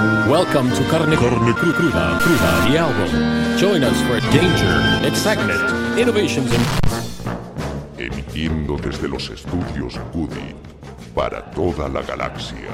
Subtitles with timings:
[0.00, 3.58] Welcome to Carne, Carne Cru- Cruda, Cruda, the album.
[3.58, 5.60] Join us for danger, excitement,
[5.98, 6.64] innovations, and
[7.98, 10.54] Emitiendo desde los estudios Cudi
[11.14, 12.70] para toda la galaxia.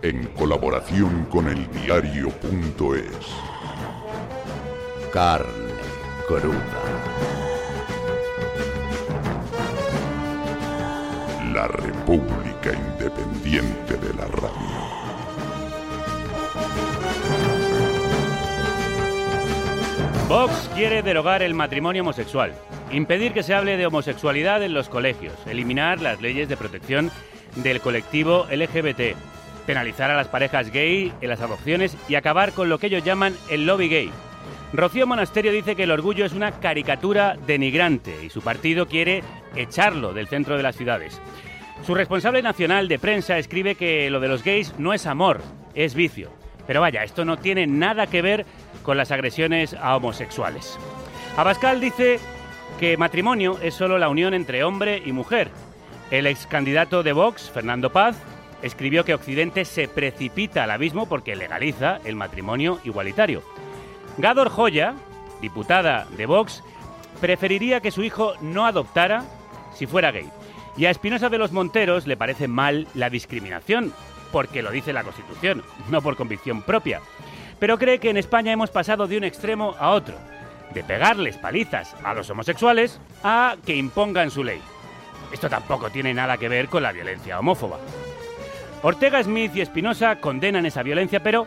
[0.00, 3.26] En colaboración con el diario.es.
[5.12, 5.74] Carne
[6.26, 6.80] cruda.
[11.52, 14.99] La República Independiente de la Radio.
[20.30, 22.54] Vox quiere derogar el matrimonio homosexual,
[22.92, 27.10] impedir que se hable de homosexualidad en los colegios, eliminar las leyes de protección
[27.56, 29.16] del colectivo LGBT,
[29.66, 33.34] penalizar a las parejas gay en las adopciones y acabar con lo que ellos llaman
[33.50, 34.12] el lobby gay.
[34.72, 39.24] Rocío Monasterio dice que el orgullo es una caricatura denigrante y su partido quiere
[39.56, 41.20] echarlo del centro de las ciudades.
[41.84, 45.40] Su responsable nacional de prensa escribe que lo de los gays no es amor,
[45.74, 46.30] es vicio.
[46.68, 48.46] Pero vaya, esto no tiene nada que ver
[48.82, 50.78] con las agresiones a homosexuales.
[51.36, 52.18] Abascal dice
[52.78, 55.50] que matrimonio es solo la unión entre hombre y mujer.
[56.10, 58.16] El ex candidato de Vox, Fernando Paz,
[58.62, 63.42] escribió que Occidente se precipita al abismo porque legaliza el matrimonio igualitario.
[64.18, 64.94] Gador Joya,
[65.40, 66.62] diputada de Vox,
[67.20, 69.24] preferiría que su hijo no adoptara
[69.74, 70.28] si fuera gay.
[70.76, 73.92] Y a Espinosa de los Monteros le parece mal la discriminación,
[74.32, 77.00] porque lo dice la Constitución, no por convicción propia.
[77.60, 80.16] Pero cree que en España hemos pasado de un extremo a otro,
[80.74, 84.60] de pegarles palizas a los homosexuales a que impongan su ley.
[85.30, 87.78] Esto tampoco tiene nada que ver con la violencia homófoba.
[88.82, 91.46] Ortega Smith y Espinosa condenan esa violencia, pero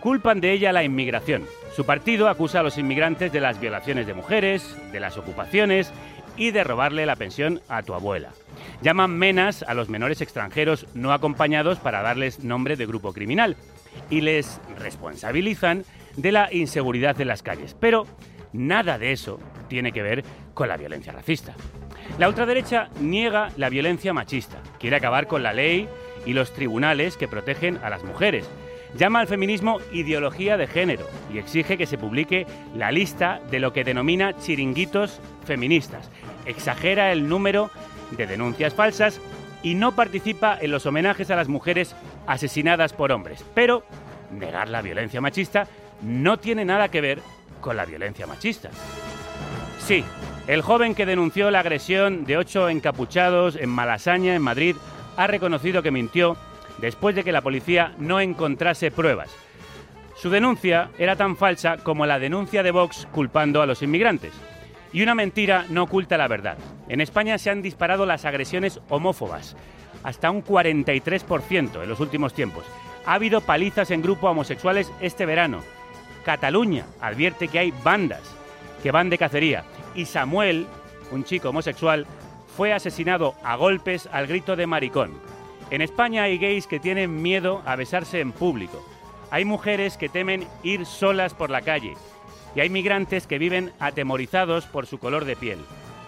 [0.00, 1.46] culpan de ella la inmigración.
[1.74, 5.90] Su partido acusa a los inmigrantes de las violaciones de mujeres, de las ocupaciones
[6.36, 8.30] y de robarle la pensión a tu abuela.
[8.82, 13.56] Llaman menas a los menores extranjeros no acompañados para darles nombre de grupo criminal
[14.08, 15.84] y les responsabilizan
[16.16, 17.76] de la inseguridad de las calles.
[17.78, 18.06] Pero
[18.52, 20.24] nada de eso tiene que ver
[20.54, 21.54] con la violencia racista.
[22.18, 25.88] La ultraderecha niega la violencia machista, quiere acabar con la ley
[26.26, 28.48] y los tribunales que protegen a las mujeres.
[28.96, 33.72] Llama al feminismo ideología de género y exige que se publique la lista de lo
[33.72, 36.10] que denomina chiringuitos feministas.
[36.44, 37.70] Exagera el número
[38.10, 39.20] de denuncias falsas
[39.62, 41.94] y no participa en los homenajes a las mujeres
[42.26, 43.44] asesinadas por hombres.
[43.54, 43.84] Pero
[44.30, 45.66] negar la violencia machista
[46.02, 47.20] no tiene nada que ver
[47.60, 48.70] con la violencia machista.
[49.78, 50.04] Sí,
[50.46, 54.76] el joven que denunció la agresión de ocho encapuchados en Malasaña, en Madrid,
[55.16, 56.36] ha reconocido que mintió
[56.78, 59.30] después de que la policía no encontrase pruebas.
[60.16, 64.32] Su denuncia era tan falsa como la denuncia de Vox culpando a los inmigrantes.
[64.92, 66.58] Y una mentira no oculta la verdad.
[66.88, 69.56] En España se han disparado las agresiones homófobas,
[70.02, 72.64] hasta un 43% en los últimos tiempos.
[73.06, 75.60] Ha habido palizas en grupo homosexuales este verano.
[76.24, 78.22] Cataluña advierte que hay bandas
[78.82, 79.64] que van de cacería.
[79.94, 80.66] Y Samuel,
[81.10, 82.06] un chico homosexual,
[82.56, 85.12] fue asesinado a golpes al grito de maricón.
[85.70, 88.84] En España hay gays que tienen miedo a besarse en público.
[89.30, 91.94] Hay mujeres que temen ir solas por la calle.
[92.54, 95.58] Y hay migrantes que viven atemorizados por su color de piel.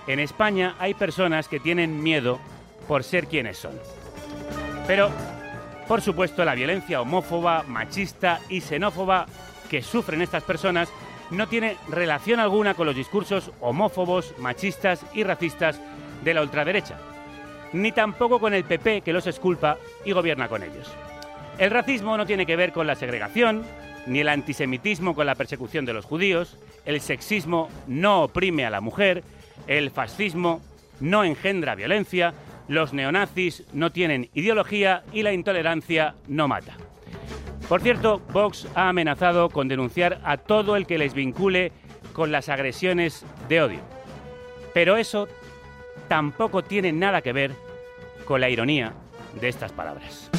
[0.08, 2.40] En España hay personas que tienen miedo
[2.86, 3.72] por ser quienes son.
[4.86, 5.10] Pero,
[5.88, 9.26] por supuesto, la violencia homófoba, machista y xenófoba
[9.70, 10.92] que sufren estas personas
[11.30, 15.80] no tiene relación alguna con los discursos homófobos, machistas y racistas
[16.22, 16.98] de la ultraderecha,
[17.72, 20.90] ni tampoco con el PP que los esculpa y gobierna con ellos.
[21.58, 23.64] El racismo no tiene que ver con la segregación,
[24.06, 28.80] ni el antisemitismo con la persecución de los judíos, el sexismo no oprime a la
[28.80, 29.22] mujer,
[29.66, 30.60] el fascismo
[31.00, 32.34] no engendra violencia,
[32.68, 36.76] los neonazis no tienen ideología y la intolerancia no mata.
[37.68, 41.72] Por cierto, Vox ha amenazado con denunciar a todo el que les vincule
[42.12, 43.80] con las agresiones de odio.
[44.74, 45.28] Pero eso
[46.08, 47.52] tampoco tiene nada que ver
[48.24, 48.92] con la ironía
[49.40, 50.30] de estas palabras.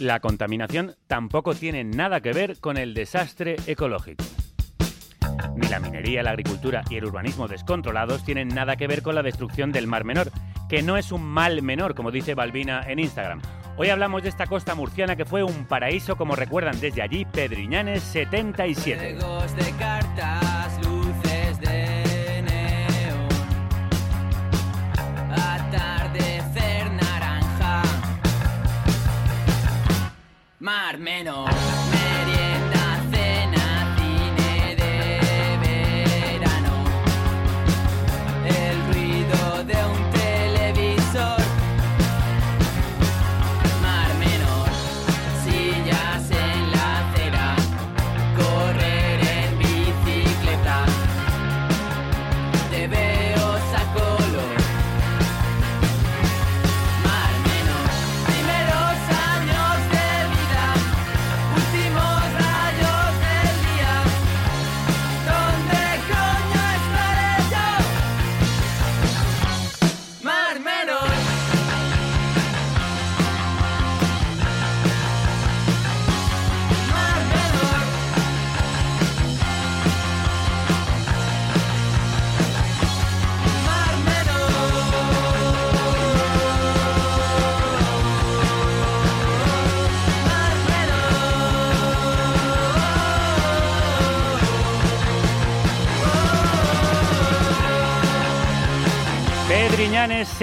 [0.00, 4.24] La contaminación tampoco tiene nada que ver con el desastre ecológico.
[5.56, 9.22] Ni la minería, la agricultura y el urbanismo descontrolados tienen nada que ver con la
[9.22, 10.30] destrucción del Mar Menor,
[10.68, 13.40] que no es un mal menor, como dice Balbina en Instagram.
[13.76, 18.02] Hoy hablamos de esta costa murciana que fue un paraíso, como recuerdan desde allí Pedriñanes
[18.02, 19.16] 77.
[19.18, 19.74] Juegos de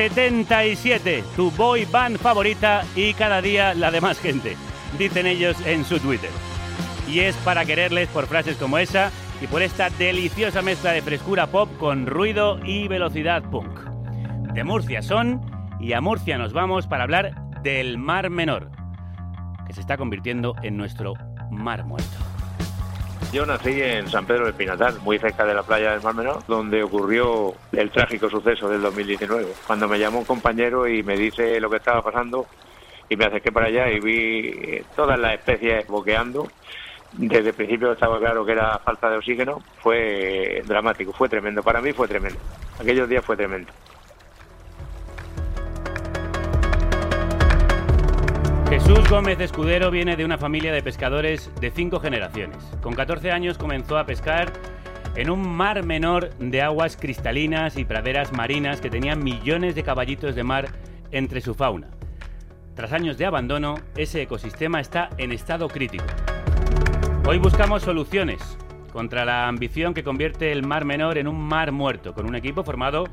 [0.09, 4.57] 77, tu boy band favorita y cada día la de más gente,
[4.98, 6.31] dicen ellos en su Twitter.
[7.07, 11.45] Y es para quererles por frases como esa y por esta deliciosa mezcla de frescura
[11.45, 13.80] pop con ruido y velocidad punk.
[14.56, 15.39] De Murcia son
[15.80, 18.71] y a Murcia nos vamos para hablar del Mar Menor,
[19.68, 21.13] que se está convirtiendo en nuestro
[21.51, 22.31] Mar Muerto.
[23.31, 26.45] Yo nací en San Pedro del Pinatar, muy cerca de la playa del Mar Menor,
[26.48, 29.54] donde ocurrió el trágico suceso del 2019.
[29.66, 32.45] Cuando me llamó un compañero y me dice lo que estaba pasando,
[33.07, 36.50] y me acerqué para allá y vi eh, todas las especies boqueando.
[37.13, 39.62] Desde el principio estaba claro que era falta de oxígeno.
[39.80, 41.63] Fue eh, dramático, fue tremendo.
[41.63, 42.39] Para mí fue tremendo.
[42.80, 43.72] Aquellos días fue tremendo.
[48.71, 52.56] Jesús Gómez Escudero viene de una familia de pescadores de cinco generaciones.
[52.81, 54.53] Con 14 años comenzó a pescar
[55.18, 60.35] en un mar menor de aguas cristalinas y praderas marinas que tenían millones de caballitos
[60.35, 60.69] de mar
[61.12, 61.89] entre su fauna.
[62.73, 66.06] Tras años de abandono, ese ecosistema está en estado crítico.
[67.27, 68.57] Hoy buscamos soluciones
[68.94, 72.63] contra la ambición que convierte el mar menor en un mar muerto, con un equipo
[72.63, 73.03] formado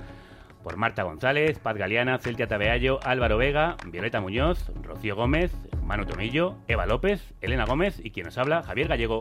[0.62, 5.52] por Marta González, Paz Galeana, Celtia Tabeallo, Álvaro Vega, Violeta Muñoz, Rocío Gómez,
[5.84, 9.20] Manu Tomillo, Eva López, Elena Gómez y quien nos habla, Javier Gallego,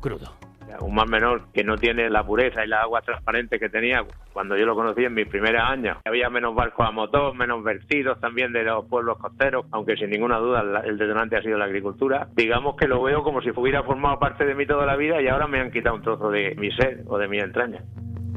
[0.00, 0.32] crudo.
[0.80, 4.56] Un mar menor que no tiene la pureza y la agua transparente que tenía cuando
[4.56, 5.98] yo lo conocí en mis primeros años.
[6.04, 10.38] Había menos barcos a motor, menos vertidos también de los pueblos costeros, aunque sin ninguna
[10.38, 12.28] duda el detonante ha sido la agricultura.
[12.34, 15.28] Digamos que lo veo como si hubiera formado parte de mí toda la vida y
[15.28, 17.82] ahora me han quitado un trozo de mi ser o de mi entraña.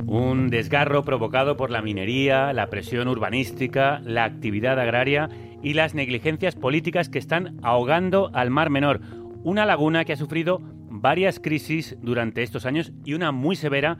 [0.05, 5.29] Un desgarro provocado por la minería, la presión urbanística, la actividad agraria
[5.63, 9.01] y las negligencias políticas que están ahogando al Mar Menor.
[9.43, 13.97] Una laguna que ha sufrido varias crisis durante estos años y una muy severa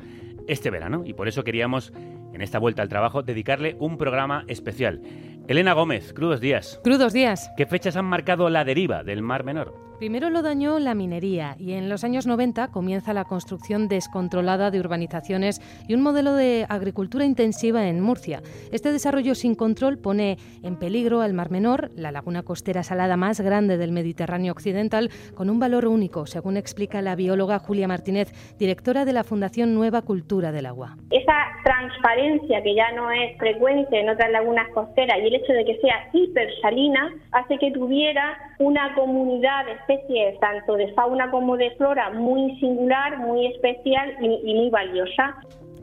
[0.48, 1.04] este verano.
[1.06, 1.92] Y por eso queríamos,
[2.34, 5.02] en esta vuelta al trabajo, dedicarle un programa especial.
[5.48, 6.80] Elena Gómez, crudos días.
[6.84, 7.52] Crudos días.
[7.56, 9.86] ¿Qué fechas han marcado la deriva del Mar Menor?
[10.00, 14.82] Primero lo dañó la minería y en los años 90 comienza la construcción descontrolada de
[14.82, 18.42] urbanizaciones y un modelo de agricultura intensiva en Murcia.
[18.74, 23.40] Este desarrollo sin control pone en peligro al Mar Menor, la laguna costera salada más
[23.40, 29.06] grande del Mediterráneo occidental, con un valor único, según explica la bióloga Julia Martínez, directora
[29.06, 30.98] de la Fundación Nueva Cultura del Agua.
[31.10, 35.66] esa transparencia que ya no es frecuente en otras lagunas costeras y el hecho de
[35.66, 41.72] que sea hipersalina hace que tuviera una comunidad de especies, tanto de fauna como de
[41.72, 45.36] flora, muy singular, muy especial y, y muy valiosa.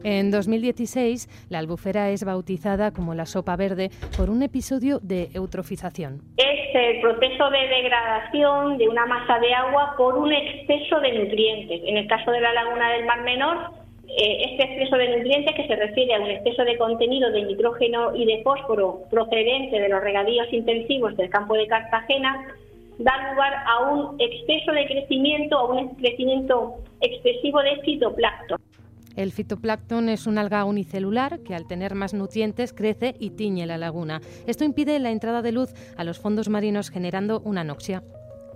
[0.04, 6.22] En 2016, la albufera es bautizada como la sopa verde por un episodio de eutrofización.
[6.36, 11.82] Es el proceso de degradación de una masa de agua por un exceso de nutrientes.
[11.86, 13.81] En el caso de la laguna del Mar Menor,
[14.16, 18.26] este exceso de nutrientes, que se refiere a un exceso de contenido de nitrógeno y
[18.26, 22.46] de fósforo procedente de los regadíos intensivos del campo de Cartagena,
[22.98, 28.58] da lugar a un exceso de crecimiento, a un crecimiento excesivo de fitoplancton.
[29.16, 33.76] El fitoplancton es un alga unicelular que al tener más nutrientes crece y tiñe la
[33.76, 34.20] laguna.
[34.46, 38.02] Esto impide la entrada de luz a los fondos marinos generando una anoxia.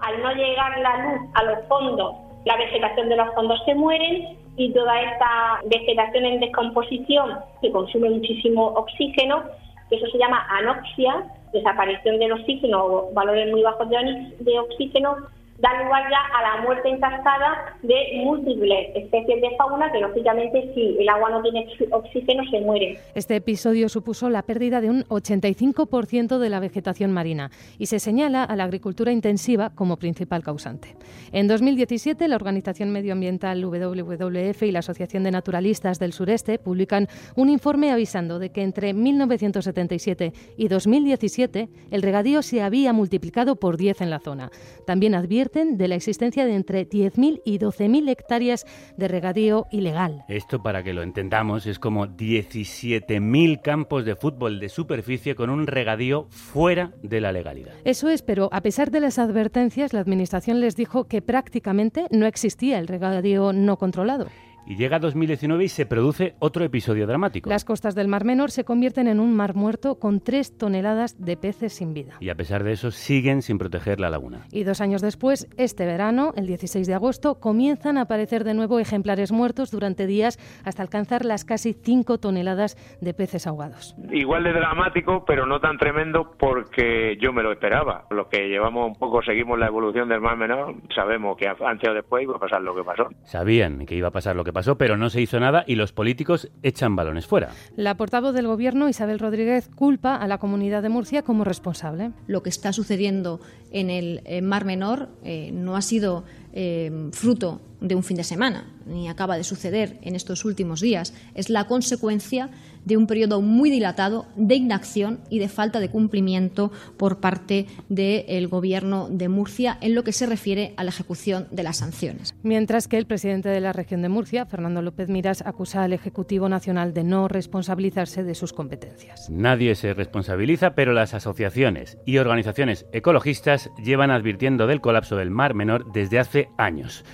[0.00, 4.45] Al no llegar la luz a los fondos, la vegetación de los fondos se mueren
[4.56, 9.44] y toda esta vegetación en descomposición que consume muchísimo oxígeno,
[9.88, 15.16] que eso se llama anoxia, desaparición del oxígeno o valores muy bajos de, oxígeno,
[15.58, 20.72] da lugar ya a la muerte en cascada de múltiples especies de fauna que, lógicamente,
[20.74, 22.96] si el agua no tiene oxígeno, se mueren.
[23.14, 28.44] Este episodio supuso la pérdida de un 85% de la vegetación marina y se señala
[28.44, 30.96] a la agricultura intensiva como principal causante.
[31.32, 37.48] En 2017, la organización medioambiental WWF y la Asociación de Naturalistas del Sureste publican un
[37.48, 44.02] informe avisando de que entre 1977 y 2017 el regadío se había multiplicado por 10
[44.02, 44.50] en la zona.
[44.84, 45.14] También
[45.46, 50.24] advierten de la existencia de entre 10.000 y 12.000 hectáreas de regadío ilegal.
[50.28, 55.66] Esto, para que lo entendamos, es como 17.000 campos de fútbol de superficie con un
[55.66, 57.74] regadío fuera de la legalidad.
[57.84, 62.26] Eso es, pero a pesar de las advertencias, la Administración les dijo que prácticamente no
[62.26, 64.26] existía el regadío no controlado.
[64.68, 67.48] Y llega 2019 y se produce otro episodio dramático.
[67.48, 71.36] Las costas del Mar Menor se convierten en un mar muerto con tres toneladas de
[71.36, 72.14] peces sin vida.
[72.18, 74.40] Y a pesar de eso, siguen sin proteger la laguna.
[74.50, 78.80] Y dos años después, este verano, el 16 de agosto, comienzan a aparecer de nuevo
[78.80, 83.94] ejemplares muertos durante días hasta alcanzar las casi 5 toneladas de peces ahogados.
[84.10, 88.06] Igual de dramático, pero no tan tremendo porque yo me lo esperaba.
[88.10, 91.94] Los que llevamos un poco, seguimos la evolución del Mar Menor, sabemos que antes o
[91.94, 93.08] después iba a pasar lo que pasó.
[93.22, 95.92] Sabían que iba a pasar lo que pasó, pero no se hizo nada y los
[95.92, 97.50] políticos echan balones fuera.
[97.76, 102.12] La portavoz del Gobierno, Isabel Rodríguez, culpa a la comunidad de Murcia como responsable.
[102.26, 103.38] Lo que está sucediendo
[103.70, 106.24] en el Mar Menor eh, no ha sido
[106.58, 111.12] eh, fruto de un fin de semana, ni acaba de suceder en estos últimos días.
[111.34, 112.48] Es la consecuencia
[112.86, 118.48] de un periodo muy dilatado de inacción y de falta de cumplimiento por parte del
[118.48, 122.34] Gobierno de Murcia en lo que se refiere a la ejecución de las sanciones.
[122.42, 126.48] Mientras que el presidente de la región de Murcia, Fernando López Miras, acusa al Ejecutivo
[126.48, 129.28] Nacional de no responsabilizarse de sus competencias.
[129.28, 135.54] Nadie se responsabiliza, pero las asociaciones y organizaciones ecologistas llevan advirtiendo del colapso del Mar
[135.54, 137.04] Menor desde hace años.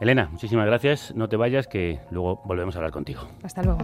[0.00, 1.14] Elena, muchísimas gracias.
[1.14, 3.28] No te vayas, que luego volvemos a hablar contigo.
[3.42, 3.78] Hasta luego.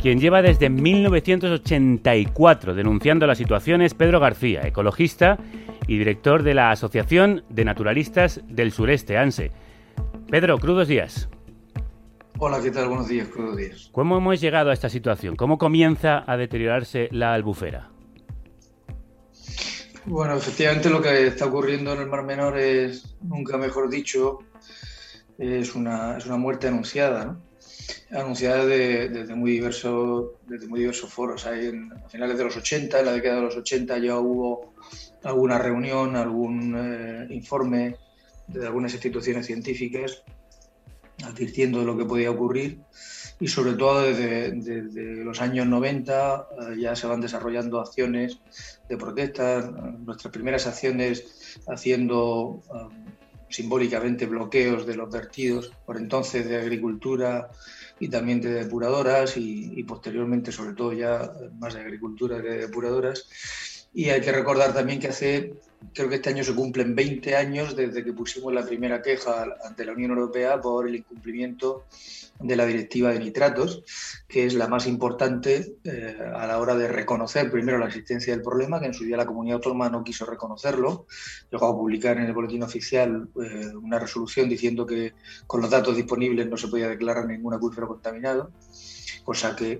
[0.00, 5.38] Quien lleva desde 1984 denunciando la situación es Pedro García, ecologista
[5.88, 9.50] y director de la Asociación de Naturalistas del Sureste, ANSE.
[10.30, 11.28] Pedro, crudos días.
[12.38, 12.88] Hola, ¿qué tal?
[12.88, 13.88] Buenos días, crudos días.
[13.90, 15.34] ¿Cómo hemos llegado a esta situación?
[15.34, 17.88] ¿Cómo comienza a deteriorarse la albufera?
[20.08, 24.38] Bueno, efectivamente lo que está ocurriendo en el Mar Menor es, nunca mejor dicho,
[25.38, 27.42] es una, es una muerte anunciada, ¿no?
[28.10, 31.46] anunciada de- desde, muy diversos, desde muy diversos foros.
[31.46, 34.74] Hay en, a finales de los 80, en la década de los 80 ya hubo
[35.24, 37.96] alguna reunión, algún eh, informe
[38.46, 40.22] de algunas instituciones científicas
[41.24, 42.80] advirtiendo de lo que podía ocurrir
[43.40, 48.40] y sobre todo desde, desde los años 90 eh, ya se van desarrollando acciones
[48.88, 53.12] de protesta, eh, nuestras primeras acciones haciendo eh,
[53.48, 57.48] simbólicamente bloqueos de los vertidos por entonces de agricultura
[58.00, 62.58] y también de depuradoras y, y posteriormente sobre todo ya más de agricultura que de
[62.58, 63.28] depuradoras.
[63.94, 65.54] Y hay que recordar también que hace,
[65.94, 69.84] creo que este año se cumplen 20 años desde que pusimos la primera queja ante
[69.84, 71.86] la Unión Europea por el incumplimiento
[72.40, 73.82] de la directiva de nitratos,
[74.28, 78.42] que es la más importante eh, a la hora de reconocer primero la existencia del
[78.42, 81.06] problema, que en su día la comunidad autónoma no quiso reconocerlo,
[81.50, 85.14] llegó a publicar en el boletín oficial eh, una resolución diciendo que
[85.46, 88.52] con los datos disponibles no se podía declarar ningún acuífero contaminado,
[89.28, 89.70] cosa que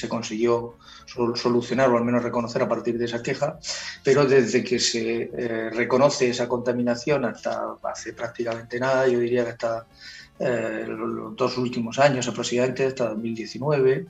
[0.00, 0.74] se consiguió
[1.12, 3.48] sol- solucionar o al menos reconocer a partir de esa queja,
[4.02, 9.50] pero desde que se eh, reconoce esa contaminación hasta hace prácticamente nada, yo diría que
[9.50, 9.86] hasta
[10.40, 14.06] eh, los, dos últimos años aproximadamente, hasta 2019,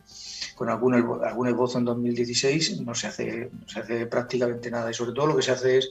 [0.54, 4.90] con algún, algún esbozo en 2016, no se, hace, no se hace prácticamente nada.
[4.90, 5.90] Y sobre todo lo que se hace es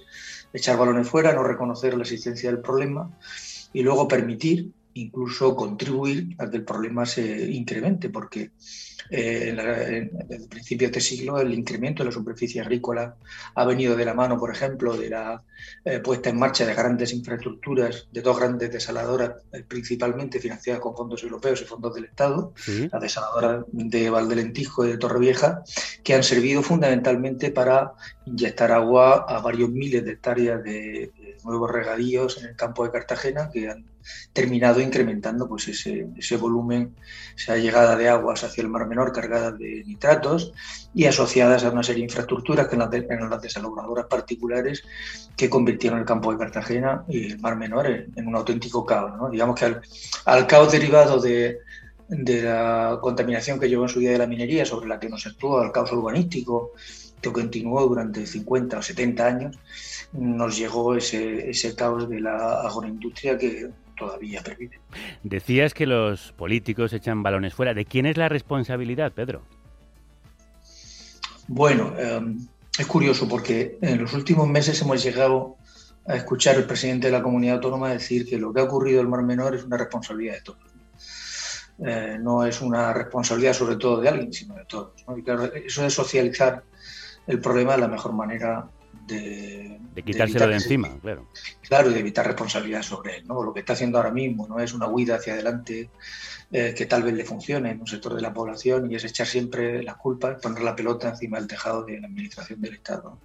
[0.52, 3.08] echar balones fuera, no reconocer la existencia del problema
[3.72, 8.52] y luego permitir incluso contribuir a que el problema se incremente, porque
[9.10, 12.62] eh, en la- en- desde el principio de este siglo el incremento de la superficie
[12.62, 13.16] agrícola
[13.54, 15.44] ha venido de la mano, por ejemplo, de la
[15.86, 20.96] eh, puesta en marcha de grandes infraestructuras, de dos grandes desaladoras, eh, principalmente financiadas con
[20.96, 22.90] fondos europeos y fondos del Estado, Sí.
[22.92, 25.64] la desaladora de Valdelentijo y de Torrevieja,
[26.04, 27.94] que han servido fundamentalmente para
[28.26, 32.92] inyectar agua a varios miles de hectáreas de, de nuevos regadíos en el campo de
[32.92, 33.86] Cartagena, que han
[34.34, 36.96] terminado incrementando pues, ese, ese volumen,
[37.36, 40.54] esa llegada de aguas hacia el Mar Menor cargadas de nitratos
[40.94, 44.84] y asociadas a una serie de infraestructuras que en las, de- en las desaladadoras particulares
[45.36, 49.18] que convirtieron el campo de Cartagena y el Mar Menor en, en un auténtico caos.
[49.18, 49.30] ¿no?
[49.30, 49.82] Digamos que al,
[50.26, 51.60] al caos derivado de,
[52.08, 55.26] de la contaminación que llevó en su día de la minería, sobre la que nos
[55.28, 56.72] actuó al caos urbanístico
[57.22, 59.58] que continuó durante 50 o 70 años,
[60.14, 64.80] nos llegó ese, ese caos de la agroindustria que todavía pervive.
[65.24, 67.74] Decías que los políticos echan balones fuera.
[67.74, 69.44] ¿De quién es la responsabilidad, Pedro?
[71.48, 72.22] Bueno, eh,
[72.78, 75.58] es curioso porque en los últimos meses hemos llegado
[76.08, 79.06] a escuchar al presidente de la comunidad autónoma decir que lo que ha ocurrido en
[79.06, 80.60] el Mar Menor es una responsabilidad de todos.
[81.80, 85.04] Eh, no es una responsabilidad sobre todo de alguien, sino de todos.
[85.08, 85.18] ¿no?
[85.18, 86.64] Y claro, eso de socializar
[87.28, 88.68] el problema es la mejor manera
[89.08, 91.28] de, de quitárselo de, de encima, claro.
[91.62, 93.28] Claro, y de evitar responsabilidad sobre él.
[93.28, 93.44] ¿no?
[93.44, 95.90] Lo que está haciendo ahora mismo no es una huida hacia adelante
[96.52, 99.28] eh, que tal vez le funcione en un sector de la población y es echar
[99.28, 103.20] siempre las culpas, poner la pelota encima del tejado de la administración del Estado.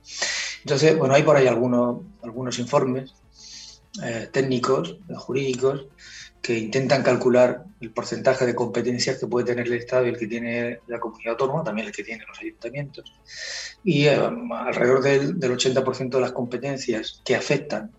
[0.64, 3.14] Entonces, bueno, hay por ahí algunos, algunos informes
[4.02, 5.86] eh, técnicos, jurídicos,
[6.42, 10.26] que intentan calcular el porcentaje de competencias que puede tener el Estado y el que
[10.26, 13.12] tiene la comunidad autónoma, también el que tienen los ayuntamientos.
[13.84, 14.18] Y eh,
[14.50, 17.92] alrededor del, del 80% de las competencias que afectan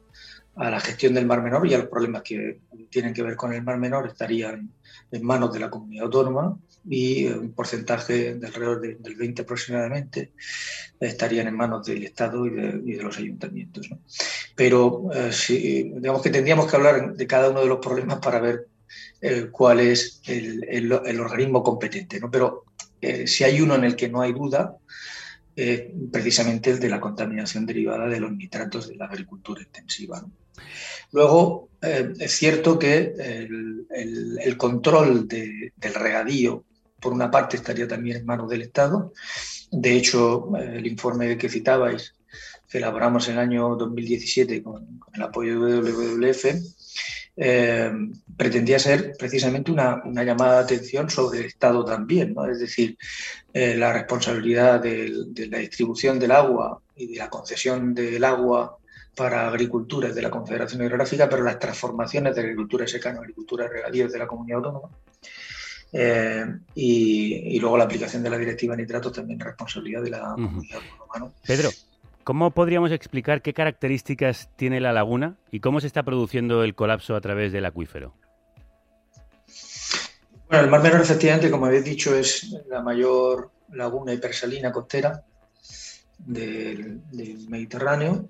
[0.55, 3.53] a la gestión del Mar Menor y a los problemas que tienen que ver con
[3.53, 4.71] el Mar Menor estarían
[5.11, 6.57] en manos de la comunidad autónoma
[6.89, 10.31] y un porcentaje de alrededor de, del 20 aproximadamente
[10.99, 13.89] estarían en manos del Estado y de, los ayuntamientos.
[14.55, 15.31] Pero eh,
[15.95, 18.67] digamos que tendríamos que hablar de cada uno de los problemas para ver
[19.51, 22.19] cuál es el, organismo competente.
[22.19, 22.31] ¿no?
[22.31, 22.65] Pero
[22.99, 24.77] eh, si hay uno en el que no hay duda,
[26.11, 30.25] precisamente el de la contaminación derivada de los nitratos de la agricultura intensiva.
[31.11, 33.13] Luego, eh, es cierto que
[33.89, 36.65] el, control de, del regadío,
[37.01, 39.11] por una parte, estaría también en manos del Estado.
[39.71, 42.13] De hecho, eh, el informe que citabais,
[42.69, 46.45] que elaboramos en el año 2017 con, el apoyo de WWF,
[47.37, 47.91] eh,
[48.37, 52.45] pretendía ser precisamente una, llamada de atención sobre el Estado también, ¿no?
[52.45, 52.97] es decir,
[53.53, 58.77] eh, la responsabilidad de, la distribución del agua y de la concesión del agua
[59.15, 64.07] para agricultura de la Confederación Hidrográfica, pero las transformaciones de agricultura secana a agricultura regadío
[64.07, 64.89] de la comunidad autónoma.
[65.93, 70.33] Eh, y, y, luego la aplicación de la directiva de nitratos también responsabilidad de la
[70.33, 70.45] uh -huh.
[70.45, 71.19] comunidad autónoma.
[71.19, 71.33] ¿no?
[71.45, 71.69] Pedro,
[72.23, 77.15] ¿Cómo podríamos explicar qué características tiene la laguna y cómo se está produciendo el colapso
[77.15, 78.13] a través del acuífero?
[80.47, 85.23] Bueno, el Mar Menor, efectivamente, como habéis dicho, es la mayor laguna hipersalina costera
[86.19, 88.29] del, del Mediterráneo.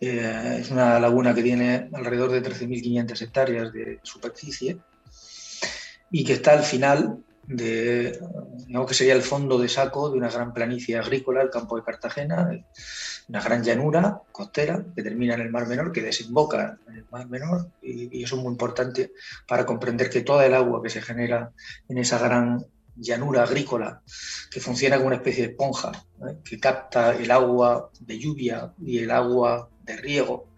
[0.00, 4.78] Eh, es una laguna que tiene alrededor de 13.500 hectáreas de superficie
[6.10, 8.18] y que está al final de,
[8.66, 11.84] digamos que sería el fondo de saco de una gran planicie agrícola, el campo de
[11.84, 12.50] Cartagena,
[13.28, 17.28] una gran llanura costera que termina en el Mar Menor, que desemboca en el Mar
[17.28, 19.12] Menor, y, eso es muy importante
[19.46, 21.52] para comprender que toda el agua que se genera
[21.88, 22.64] en esa gran
[22.96, 24.02] llanura agrícola,
[24.50, 25.92] que funciona como una especie de esponja,
[26.44, 30.48] que capta el agua de lluvia y el agua de riego,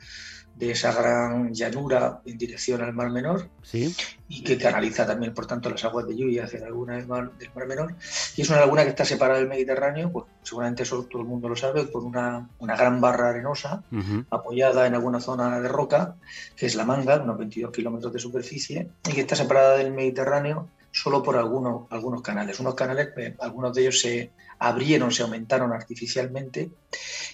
[0.59, 3.95] de esa gran llanura en dirección al Mar Menor ¿Sí?
[4.29, 7.31] y que canaliza también, por tanto, las aguas de lluvia hacia la laguna del Mar,
[7.39, 7.95] del Mar Menor.
[8.37, 11.49] Y es una laguna que está separada del Mediterráneo, pues seguramente eso todo el mundo
[11.49, 14.27] lo sabe, por una, una gran barra arenosa uh -huh.
[14.31, 16.17] apoyada en alguna zona de roca,
[16.57, 20.69] que es la Manga, unos 22 kilómetros de superficie, y que está separada del Mediterráneo
[20.91, 22.61] solo por algunos, algunos canales.
[22.61, 26.71] Unos canales, eh, algunos de ellos se abrieron, se aumentaron artificialmente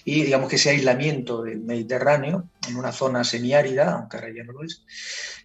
[0.03, 4.53] y digamos que ese aislamiento del Mediterráneo en una zona semiárida, aunque ahora ya no
[4.53, 4.83] lo es,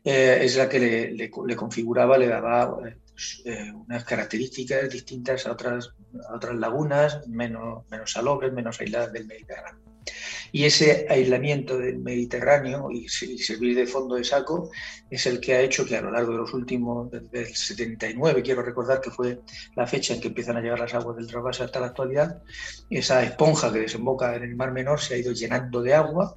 [0.04, 5.52] eh, es la que le, le, configuraba, le daba pues, eh, unas características distintas a
[5.52, 5.92] otras,
[6.28, 9.89] a otras lagunas, menos, menos salobres, menos aisladas del Mediterráneo.
[10.52, 14.70] Y ese aislamiento del Mediterráneo y servir de fondo de saco
[15.08, 18.42] es el que ha hecho que a lo largo de los últimos, desde el 79,
[18.42, 19.40] quiero recordar que fue
[19.76, 22.42] la fecha en que empiezan a llegar las aguas del trasvase hasta la actualidad,
[22.88, 26.36] esa esponja que desemboca en el Mar Menor se ha ido llenando de agua,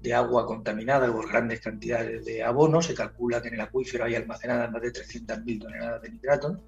[0.00, 2.80] de agua contaminada por grandes cantidades de abono.
[2.80, 6.58] Se calcula que en el acuífero hay almacenadas más de 300.000 toneladas de nitratos.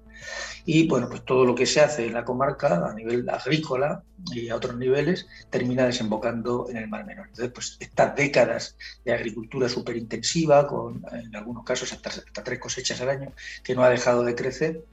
[0.65, 4.49] Y bueno, pues todo lo que se hace en la comarca a nivel agrícola y
[4.49, 7.27] a otros niveles termina desembocando en el Mar Menor.
[7.27, 12.59] Entonces, pues estas décadas de agricultura súper intensiva, con en algunos casos hasta, hasta tres
[12.59, 14.83] cosechas al año, que no ha dejado de crecer,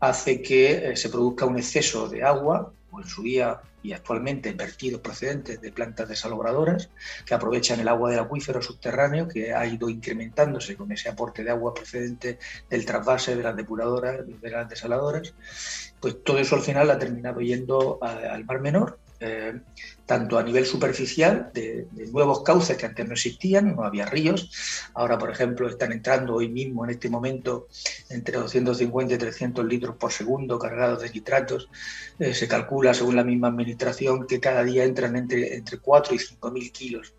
[0.00, 5.00] hace que eh, se produzca un exceso de agua, en su día y actualmente vertidos
[5.00, 6.90] procedentes de plantas desalobradoras
[7.26, 11.50] que aprovechan el agua del acuífero subterráneo que ha ido incrementándose con ese aporte de
[11.50, 12.38] agua procedente
[12.70, 15.34] del trasvase de las depuradoras, de las desaladoras,
[16.00, 19.60] pues todo eso al final ha terminado yendo al Mar Menor eh,
[20.04, 24.50] tanto a nivel superficial de, nuevos cauces que antes no existían, no había ríos.
[24.92, 27.68] Ahora, por ejemplo, están entrando hoy mismo, en este momento,
[28.10, 31.70] entre 250 y 300 litros por segundo cargados de nitratos.
[32.18, 36.18] Eh, se calcula, según la misma administración, que cada día entran entre, entre 4 y
[36.18, 37.14] 5 mil kilos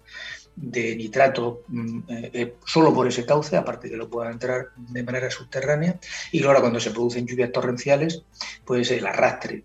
[0.56, 1.64] de nitrato
[2.08, 6.00] eh, solo por ese cauce, aparte que lo puedan entrar de manera subterránea,
[6.32, 8.22] y ahora cuando se producen lluvias torrenciales,
[8.64, 9.64] pues el arrastre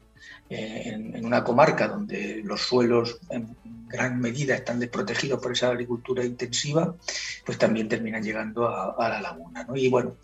[0.50, 3.56] en, en, una comarca donde los suelos en
[3.90, 6.94] gran medida están desprotegidos por esa agricultura intensiva,
[7.44, 9.64] pues también terminan llegando a, a la laguna.
[9.64, 9.76] ¿no?
[9.76, 10.16] Y bueno,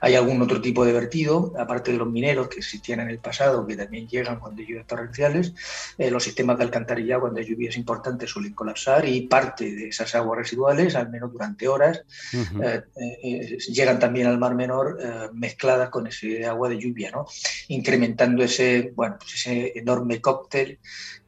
[0.00, 3.66] hay algún otro tipo de vertido, aparte de los mineros que existían en el pasado,
[3.66, 5.54] que también llegan cuando hay lluvias torrenciales,
[5.98, 10.14] eh, los sistemas de alcantarillado cuando hay lluvias importantes suelen colapsar y parte de esas
[10.14, 12.84] aguas residuales, al menos durante horas, uh -huh.
[12.96, 14.98] eh, eh, llegan también al Mar Menor
[15.34, 17.26] mezcladas con ese agua de lluvia, ¿no?
[17.68, 20.78] incrementando ese, bueno, pues ese enorme cóctel,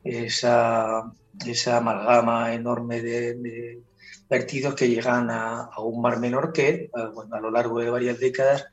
[0.03, 1.13] esa,
[1.47, 3.81] esa amalgama enorme de,
[4.29, 8.67] vertidos que llegan a, un mar menor que a lo largo de varias décadas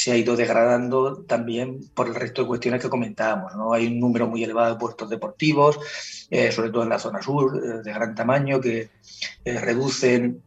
[0.00, 3.54] se ha ido degradando también por el resto de cuestiones que comentábamos.
[3.54, 3.72] ¿no?
[3.72, 5.78] Hay un número muy elevado de puertos deportivos,
[6.30, 8.88] eh, sobre todo en la zona sur, eh, de gran tamaño, que
[9.44, 10.42] eh, reducen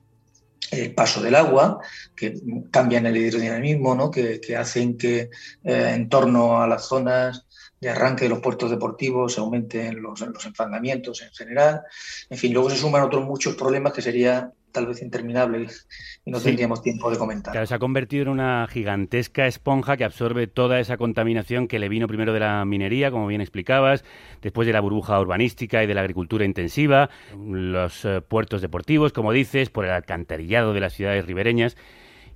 [0.72, 1.80] el paso del agua,
[2.16, 2.34] que
[2.72, 4.10] cambian el hidrodinamismo, ¿no?
[4.10, 5.30] que hacen que
[5.64, 7.46] en torno a las zonas
[7.84, 11.82] de arranque de los puertos deportivos, se aumenten los, los enfangamientos en general.
[12.30, 15.68] En fin, luego se suman otros muchos problemas que sería tal vez interminable
[16.26, 16.46] y no sí.
[16.46, 17.52] tendríamos tiempo de comentar.
[17.52, 21.88] Claro, se ha convertido en una gigantesca esponja que absorbe toda esa contaminación que le
[21.88, 24.04] vino primero de la minería, como bien explicabas,
[24.42, 29.32] después de la burbuja urbanística y de la agricultura intensiva, los eh, puertos deportivos, como
[29.32, 31.78] dices, por el alcantarillado de las ciudades ribereñas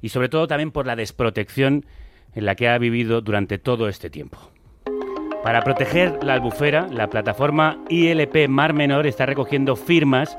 [0.02, 1.86] y sobre todo también por la desprotección
[2.36, 4.52] en la que ha vivido durante todo este tiempo.
[5.48, 10.38] Para proteger la albufera, la plataforma ILP Mar Menor está recogiendo firmas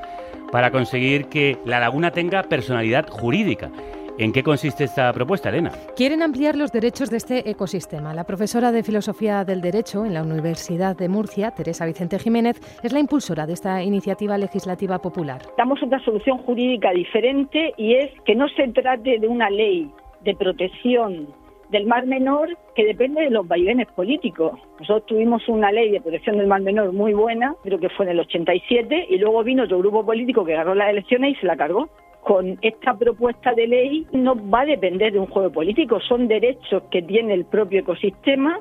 [0.51, 3.71] para conseguir que la laguna tenga personalidad jurídica.
[4.19, 5.71] ¿En qué consiste esta propuesta, Elena?
[5.95, 8.13] Quieren ampliar los derechos de este ecosistema.
[8.13, 12.93] La profesora de Filosofía del Derecho en la Universidad de Murcia, Teresa Vicente Jiménez, es
[12.93, 15.41] la impulsora de esta iniciativa legislativa popular.
[15.57, 19.89] Damos otra solución jurídica diferente y es que no se trate de una ley
[20.21, 21.29] de protección
[21.69, 24.59] del Mar Menor que depende de los vaivenes políticos.
[24.79, 28.11] Nosotros tuvimos una ley de protección del Mar Menor muy buena, creo que fue en
[28.11, 31.57] el 87, y luego vino otro grupo político que agarró las elecciones y se la
[31.57, 31.89] cargó.
[32.21, 36.83] Con esta propuesta de ley no va a depender de un juego político, son derechos
[36.91, 38.59] que tiene el propio ecosistema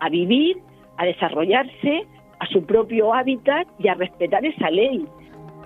[0.00, 0.58] a vivir,
[0.96, 2.06] a desarrollarse,
[2.38, 5.06] a su propio hábitat y a respetar esa ley.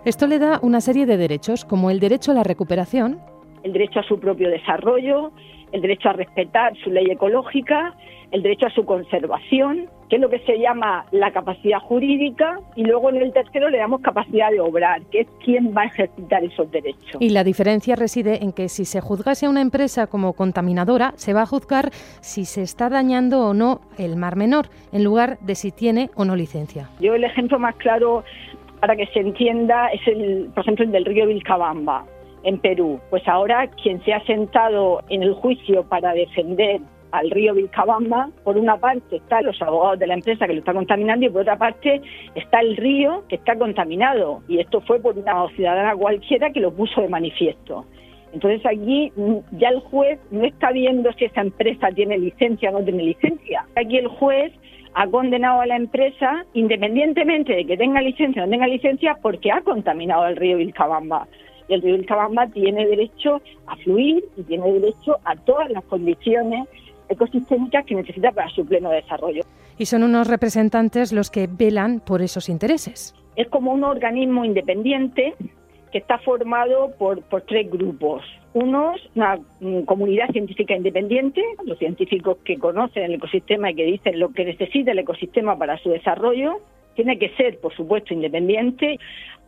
[0.05, 3.19] Esto le da una serie de derechos, como el derecho a la recuperación,
[3.63, 5.33] el derecho a su propio desarrollo,
[5.73, 7.95] el derecho a respetar su ley ecológica,
[8.31, 12.85] el derecho a su conservación, que es lo que se llama la capacidad jurídica, y
[12.85, 16.45] luego en el tercero le damos capacidad de obrar, que es quien va a ejercitar
[16.45, 17.21] esos derechos.
[17.21, 21.33] Y la diferencia reside en que si se juzgase a una empresa como contaminadora, se
[21.33, 25.55] va a juzgar si se está dañando o no el mar menor, en lugar de
[25.55, 26.89] si tiene o no licencia.
[27.01, 28.25] Yo el ejemplo más claro
[28.81, 32.05] para que se entienda es el, por ejemplo, el del río Vilcabamba
[32.45, 33.01] en Perú.
[33.11, 38.59] Pues ahora quien se ha sentado en el juicio para defender al río Vilcabamba, por
[38.59, 41.57] una parte están los abogados de la empresa que lo está contaminando y por otra
[41.57, 42.03] parte
[42.35, 44.43] está el río que está contaminado.
[44.49, 47.87] Y esto fue por una ciudadana cualquiera que lo puso de manifiesto.
[48.33, 49.11] Entonces aquí
[49.53, 53.65] ya el juez no está viendo si esa empresa tiene licencia o no tiene licencia.
[53.75, 54.53] Aquí el juez
[54.95, 59.51] ha condenado a la empresa independientemente de que tenga licencia o no tenga licencia porque
[59.51, 61.27] ha contaminado el río Vilcabamba
[61.69, 66.69] el río Vilcabamba tiene derecho a fluir y tiene derecho a todas las condiciones
[67.09, 69.43] ecosistémicas que necesita para su pleno desarrollo.
[69.79, 73.15] Y son unos representantes los que velan por esos intereses.
[73.37, 75.35] Es como un organismo independiente
[75.93, 78.23] que está formado por, por tres grupos.
[78.55, 79.39] Unos, una
[79.87, 84.93] comunidad científica independiente, los científicos que conocen el ecosistema y que dicen lo que necesita
[84.93, 86.61] el ecosistema para su desarrollo.
[86.95, 88.99] Tiene que ser, por supuesto, independiente.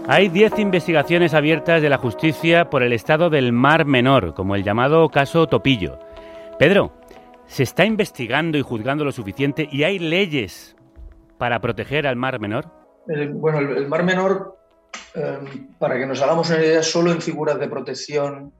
[0.08, 4.62] Hay 10 investigaciones abiertas de la justicia por el estado del Mar Menor, como el
[4.62, 5.98] llamado caso Topillo.
[6.60, 6.92] Pedro,
[7.46, 10.75] ¿se está investigando y juzgando lo suficiente y hay leyes
[11.38, 12.72] para proteger al Mar Menor?
[13.08, 14.58] El- bueno, el, el Mar Menor,
[15.14, 15.38] eh,
[15.78, 18.52] para que nos hagamos una idea, solo en figuras de protección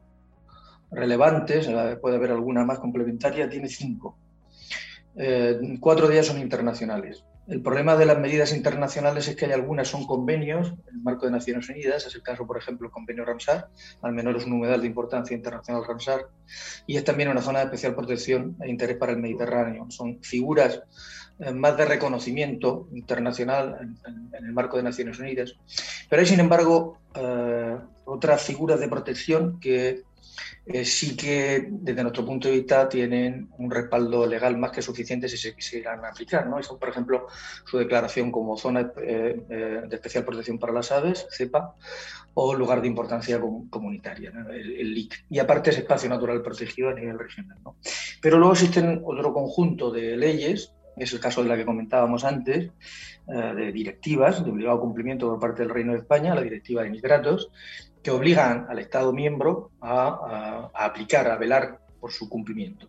[0.91, 1.69] relevantes,
[2.01, 4.19] puede haber alguna más complementaria, tiene cinco.
[5.17, 7.25] Eh, cuatro de ellas son internacionales.
[7.49, 11.27] El problema de las medidas internacionales es que hay algunas son convenios en el marco
[11.27, 13.69] de Naciones Unidas, es el caso, por ejemplo, el convenio Ramsar,
[14.03, 16.27] al menor es un humedal de importancia internacional Ramsar,
[16.89, 19.87] y es también una zona de especial protección e interés para el Mediterráneo.
[19.91, 20.83] Son figuras
[21.55, 23.97] más de reconocimiento internacional en,
[24.35, 25.55] en- el marco de Naciones Unidas.
[26.09, 30.03] Pero hay, sin embargo, eh, otras figuras de protección que
[30.67, 35.29] eh, sí que, desde nuestro punto de vista, tienen un respaldo legal más que suficiente
[35.29, 36.47] si se quisieran aplicar.
[36.47, 36.61] ¿no?
[36.61, 37.27] Y son, por ejemplo,
[37.65, 41.75] su declaración como zona eh, eh, de especial protección para las aves, CEPA,
[42.35, 44.51] o lugar de importancia com- comunitaria, ¿no?
[44.51, 45.25] el, el LIC.
[45.31, 47.59] Y aparte es espacio natural protegido a nivel regional.
[47.65, 47.77] ¿no?
[48.21, 52.71] Pero luego existen otro conjunto de leyes, es el caso de la que comentábamos antes,
[53.29, 56.91] eh, de directivas de obligado cumplimiento por parte del Reino de España, la directiva de
[56.91, 57.51] nitratos,
[58.03, 62.89] que obligan al Estado miembro a, a- aplicar, a velar por su cumplimiento.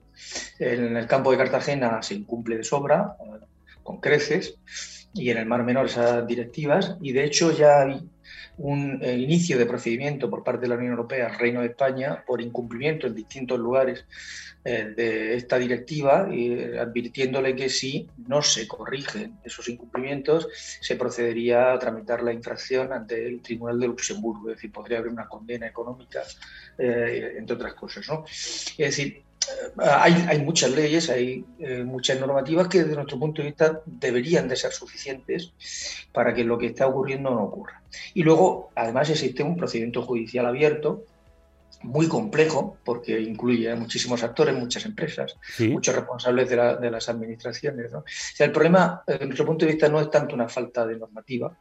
[0.59, 3.45] En el campo de Cartagena se incumple de sobra, eh,
[3.83, 4.59] con creces,
[5.13, 8.07] y en el Mar Menor esas directivas, y de hecho ya hay
[8.57, 12.23] un eh, inicio de procedimiento por parte de la Unión Europea al Reino de España
[12.25, 14.05] por incumplimiento en distintos lugares
[14.65, 20.47] eh, de esta directiva, eh, advirtiéndole que si no se corrigen esos incumplimientos,
[20.81, 25.11] se procedería a tramitar la infracción ante el Tribunal de Luxemburgo, es decir, podría haber
[25.11, 26.23] una condena económica,
[26.77, 28.07] entre otras cosas.
[28.09, 28.25] ¿no?
[28.25, 29.23] Es decir,
[29.77, 31.45] hay, muchas leyes, hay
[31.85, 35.53] muchas normativas que desde nuestro punto de vista deberían de ser suficientes
[36.11, 37.76] para que lo que está ocurriendo no ocurra.
[38.13, 41.03] Y luego, además, existe un procedimiento judicial abierto
[41.83, 45.67] muy complejo, porque incluye a muchísimos actores, muchas empresas, Sí.
[45.69, 47.91] muchos responsables de, la- de las administraciones.
[47.91, 47.99] ¿no?
[47.99, 50.97] O sea, el problema, desde nuestro punto de vista, no es tanto una falta de
[50.97, 51.55] normativa,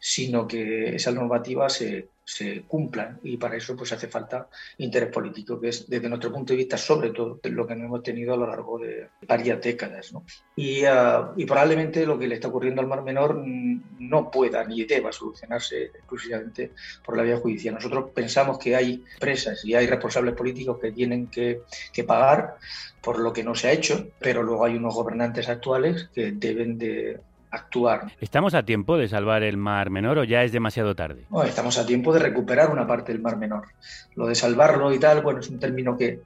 [0.00, 5.60] sino que esas normativas se, se cumplan y para eso pues hace falta interés político,
[5.60, 8.36] que es desde nuestro punto de vista sobre todo lo que no hemos tenido a
[8.36, 10.12] lo largo de varias décadas.
[10.56, 14.84] Y, ah, y probablemente lo que le está ocurriendo al Mar Menor no pueda ni
[14.84, 16.72] deba solucionarse exclusivamente
[17.04, 17.74] por la vía judicial.
[17.74, 22.56] Nosotros pensamos que hay empresas y hay responsables políticos que tienen que, que pagar
[23.00, 26.76] por lo que no se ha hecho, pero luego hay unos gobernantes actuales que deben
[26.76, 27.20] de
[27.56, 28.12] actuar.
[28.20, 31.24] ¿Estamos a tiempo de salvar el Mar Menor o ya es demasiado tarde?
[31.28, 33.66] Bueno, estamos a tiempo de recuperar una parte del Mar Menor.
[34.14, 36.20] Lo de salvarlo y tal, bueno, es un término que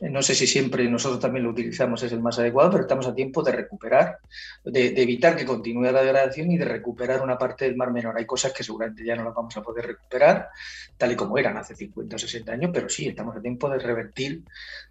[0.00, 3.14] no sé si siempre nosotros también lo utilizamos, es el más adecuado, pero estamos a
[3.14, 4.18] tiempo de recuperar,
[4.64, 8.16] de, evitar que continúe la degradación y de recuperar una parte del Mar Menor.
[8.16, 10.50] Hay cosas que seguramente ya no las vamos a poder recuperar
[10.98, 13.78] tal y como eran hace 50 o 60 años, pero sí, estamos a tiempo de
[13.78, 14.42] revertir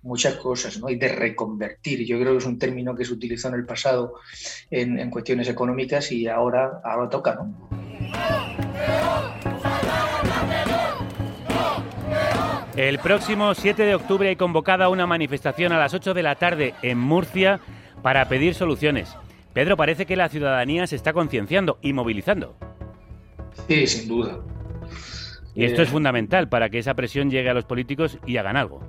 [0.01, 0.89] muchas cosas ¿no?
[0.89, 2.03] y de reconvertir.
[2.05, 4.15] Yo creo que es un término que se utilizó en el pasado
[4.71, 7.84] en, en cuestiones económicas y ahora, ahora toca, ¿no?
[12.77, 16.73] El próximo 7 de octubre hay convocada una manifestación a las 8 de la tarde
[16.81, 17.61] en Murcia
[18.01, 19.15] para pedir soluciones.
[19.53, 22.57] Pedro, parece que la ciudadanía se está concienciando y movilizando.
[23.69, 24.39] Sí, sin duda.
[25.55, 28.57] Y esto Eh, es fundamental para que esa presión llegue a los políticos y hagan
[28.57, 28.81] algo.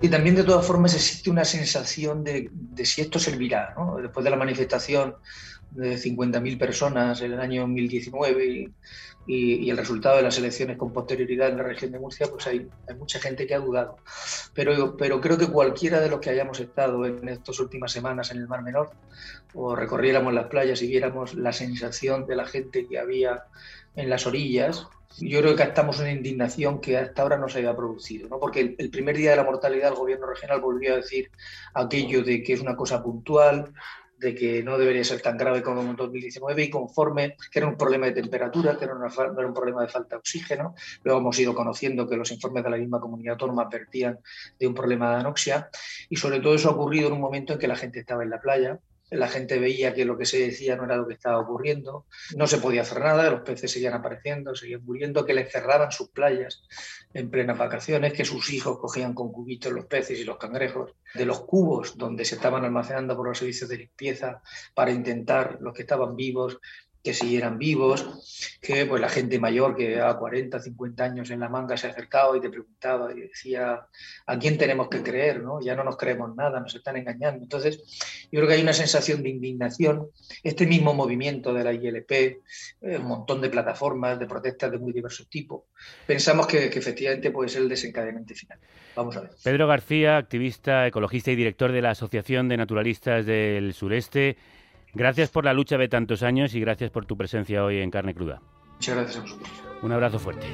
[0.00, 3.74] Y también, de todas formas, existe una sensación de, de si esto servirá.
[3.76, 3.96] ¿no?
[3.96, 5.14] Después de la manifestación
[5.72, 8.72] de 50.000 personas en el año 2019 y,
[9.26, 12.46] y- y el resultado de las elecciones con posterioridad en la región de Murcia, pues
[12.46, 14.00] hay, hay mucha gente que ha dudado.
[14.54, 18.38] Pero, pero creo que cualquiera de los que hayamos estado en estas últimas semanas en
[18.38, 18.90] el Mar Menor
[19.52, 23.42] o recorriéramos las playas y viéramos la sensación de la gente que había
[23.94, 24.86] en las orillas,
[25.18, 28.38] yo creo que captamos una indignación que hasta ahora no se había producido, ¿no?
[28.38, 31.30] porque el, el primer día de la mortalidad el gobierno regional volvió a decir
[31.74, 33.72] aquello de que es una cosa puntual,
[34.20, 37.76] de que no debería ser tan grave como en 2019 y conforme que era un
[37.76, 40.74] problema de temperatura, que era era un problema de falta de oxígeno.
[41.02, 44.18] Luego hemos ido conociendo que los informes de la misma comunidad autónoma advertían
[44.58, 45.70] de un problema de anoxia
[46.10, 48.30] y sobre todo eso ha ocurrido en un momento en que la gente estaba en
[48.30, 48.78] la playa,
[49.10, 52.46] la gente veía que lo que se decía no era lo que estaba ocurriendo, no
[52.46, 56.62] se podía hacer nada, los peces seguían apareciendo, seguían muriendo, que les cerraban sus playas
[57.12, 61.24] en plenas vacaciones, que sus hijos cogían con cubitos los peces y los cangrejos, de
[61.24, 64.42] los cubos donde se estaban almacenando por los servicios de limpieza
[64.74, 66.58] para intentar, los que estaban vivos,
[67.02, 71.48] que siguieran vivos, que pues la gente mayor que a 40, 50 años en la
[71.48, 73.86] manga se acercaba y te preguntaba y decía,
[74.26, 75.42] ¿a quién tenemos que creer?
[75.42, 75.60] ¿no?
[75.60, 77.42] Ya no nos creemos nada, nos están engañando.
[77.42, 77.82] Entonces,
[78.30, 80.08] yo creo que hay una sensación de indignación.
[80.42, 82.38] Este mismo movimiento de la ILP, eh,
[82.82, 85.62] un montón de plataformas de protestas de muy diversos tipos,
[86.06, 88.58] pensamos que, que efectivamente puede ser el desencadenante final.
[88.94, 89.30] Vamos a ver.
[89.42, 94.36] Pedro García, activista, ecologista y director de la Asociación de Naturalistas del Sureste.
[94.94, 98.14] Gracias por la lucha de tantos años y gracias por tu presencia hoy en Carne
[98.14, 98.40] Cruda.
[98.74, 99.50] Muchas gracias a vosotros.
[99.82, 100.46] Un abrazo fuerte.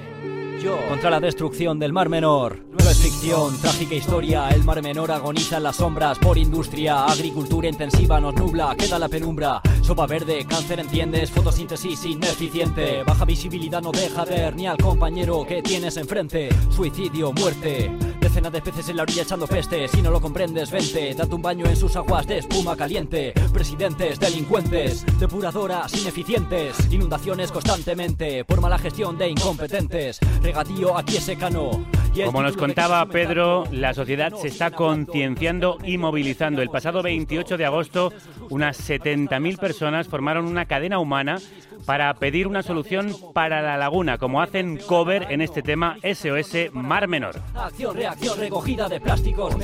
[0.65, 2.65] Contra la destrucción del Mar Menor.
[2.71, 4.49] No es ficción, trágica historia.
[4.49, 7.05] El Mar Menor agoniza en las sombras por industria.
[7.05, 9.61] Agricultura intensiva nos nubla, queda la penumbra.
[9.83, 13.03] Sopa verde, cáncer entiendes, fotosíntesis ineficiente.
[13.05, 16.49] Baja visibilidad no deja ver ni al compañero que tienes enfrente.
[16.71, 17.91] Suicidio, muerte.
[18.21, 19.87] Decenas de peces en la orilla echando peste.
[19.89, 21.15] Si no lo comprendes, vente.
[21.15, 23.33] Date un baño en sus aguas de espuma caliente.
[23.53, 26.77] Presidentes, delincuentes, depuradoras ineficientes.
[26.91, 30.19] Inundaciones constantemente por mala gestión de incompetentes.
[30.47, 31.85] Regadío aquí es secano.
[32.15, 36.63] Y el Como nos contaba Pedro, la sociedad se está concienciando y movilizando.
[36.63, 38.13] El pasado 28 de agosto,
[38.49, 41.39] unas 70.000 personas formaron una cadena humana
[41.85, 47.09] para pedir una solución para la laguna, como hacen cover en este tema SOS Mar
[47.09, 47.41] Menor.
[47.53, 49.57] Acción, reacción, recogida de plásticos,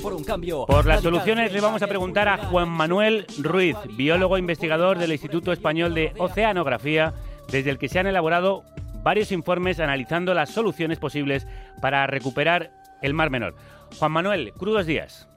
[0.00, 0.66] por un cambio.
[0.66, 5.52] Por las soluciones le vamos a preguntar a Juan Manuel Ruiz, biólogo investigador del Instituto
[5.52, 7.12] Español de Oceanografía,
[7.50, 8.62] desde el que se han elaborado
[9.02, 11.46] varios informes analizando las soluciones posibles
[11.80, 12.70] para recuperar
[13.02, 13.54] el Mar Menor.
[13.98, 15.28] Juan Manuel, crudos días.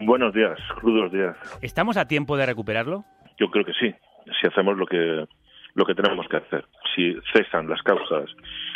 [0.00, 1.36] Buenos días, crudos días.
[1.62, 3.04] ¿Estamos a tiempo de recuperarlo?
[3.38, 3.94] Yo creo que sí,
[4.40, 5.26] si hacemos lo que
[5.74, 6.64] lo que tenemos que hacer.
[6.94, 8.28] Si cesan las causas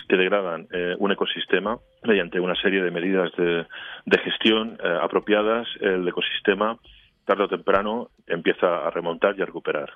[0.09, 3.67] que degradan eh, un ecosistema mediante una serie de medidas de,
[4.07, 6.79] de gestión eh, apropiadas, el ecosistema
[7.25, 9.91] tarde o temprano empieza a remontar y a recuperar.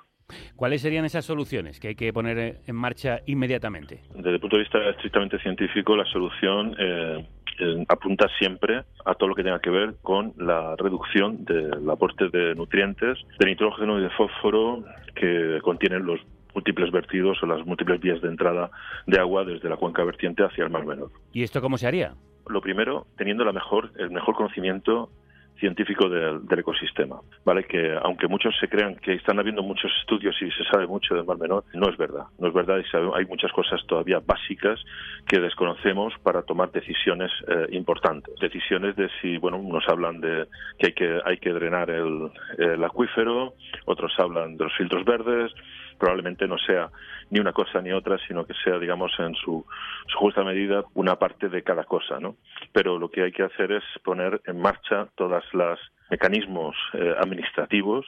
[0.55, 4.01] ¿Cuáles serían esas soluciones que hay que poner eh, en marcha inmediatamente?
[4.15, 7.27] Desde el punto de vista estrictamente científico, la solución eh,
[7.59, 12.29] eh, apunta siempre a todo lo que tenga que ver con la reducción del aporte
[12.29, 14.83] de nutrientes, de nitrógeno y de fósforo
[15.15, 16.19] que contienen los
[16.53, 18.71] múltiples vertidos o las múltiples vías de entrada
[19.05, 21.11] de agua desde la cuenca vertiente hacia el Mar Menor.
[21.31, 22.15] ¿Y esto cómo se haría?
[22.47, 25.11] Lo primero, teniendo la mejor, el mejor conocimiento
[25.59, 27.63] científico del, del, ecosistema, ¿vale?
[27.63, 31.25] Que aunque muchos se crean que están habiendo muchos estudios y se sabe mucho del
[31.25, 32.25] Mar Menor, no es verdad.
[32.39, 34.79] No es verdad y sabe, hay muchas cosas todavía básicas
[35.27, 38.33] que desconocemos para tomar decisiones eh, importantes.
[38.39, 40.47] Decisiones de si, bueno, unos hablan de
[40.79, 43.53] que hay que, hay que drenar el, el acuífero,
[43.85, 45.53] otros hablan de los filtros verdes,
[45.97, 46.89] probablemente no sea
[47.29, 49.65] ni una cosa ni otra, sino que sea, digamos, en su,
[50.07, 52.35] su, justa medida una parte de cada cosa, ¿no?
[52.71, 55.79] Pero lo que hay que hacer es poner en marcha todas las
[56.09, 58.05] mecanismos eh, administrativos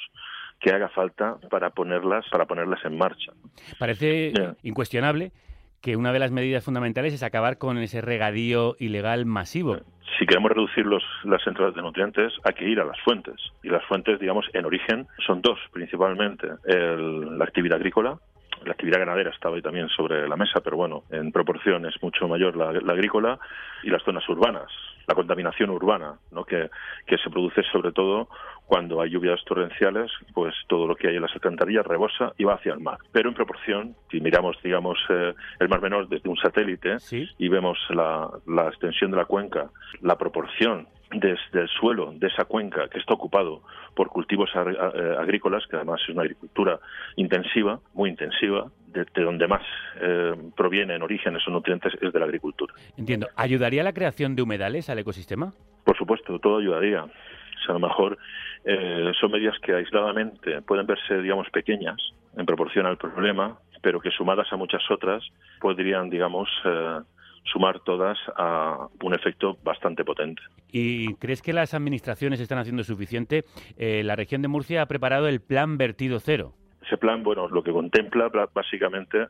[0.60, 3.32] que haga falta para ponerlas para ponerlas en marcha.
[3.78, 4.56] Parece yeah.
[4.64, 5.32] incuestionable
[5.82, 9.78] que una de las medidas fundamentales es acabar con ese regadío ilegal masivo.
[10.18, 13.36] Si queremos reducir los, las entradas de nutrientes, hay que ir a las fuentes.
[13.64, 16.48] Y las fuentes, digamos, en origen son dos, principalmente.
[16.66, 18.18] La actividad agrícola,
[18.66, 22.28] la actividad ganadera estaba ahí también sobre la mesa, pero bueno, en proporción es mucho
[22.28, 23.40] mayor la, la agrícola
[23.84, 24.72] y las zonas urbanas,
[25.08, 26.44] la contaminación urbana, ¿no?
[26.44, 26.70] que,
[27.06, 28.30] que se produce sobre todo
[28.66, 32.54] cuando hay lluvias torrenciales, pues todo lo que hay en las alcantarillas rebosa y va
[32.54, 33.00] hacia el mar.
[33.12, 37.28] Pero en proporción, si miramos, digamos, eh, el Mar Menor desde un satélite ¿Sí?
[37.40, 39.70] y vemos la, la extensión de la cuenca,
[40.02, 43.62] la proporción desde el suelo de esa cuenca que está ocupado
[43.96, 46.80] por cultivos agrícolas, que además es una agricultura
[47.16, 49.62] intensiva, muy intensiva, de, de donde más
[50.02, 52.74] eh, proviene en origen esos nutrientes es de la agricultura.
[52.98, 53.28] Entiendo.
[53.36, 55.54] ¿Ayudaría la creación de humedales al ecosistema?
[55.84, 57.04] Por supuesto, todo ayudaría.
[57.04, 58.18] O sea, a lo mejor
[58.66, 61.98] eh, son medidas que aisladamente pueden verse, digamos, pequeñas
[62.38, 65.24] en proporción al problema, pero que sumadas a muchas otras
[65.60, 67.00] podrían, digamos, eh,
[67.44, 70.42] sumar todas a un efecto bastante potente.
[70.72, 73.44] ¿Y crees que las administraciones están haciendo suficiente?
[73.78, 76.54] Eh, la región de Murcia ha preparado el plan vertido cero.
[76.86, 79.28] Ese plan, bueno, lo que contempla básicamente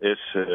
[0.00, 0.46] es eh,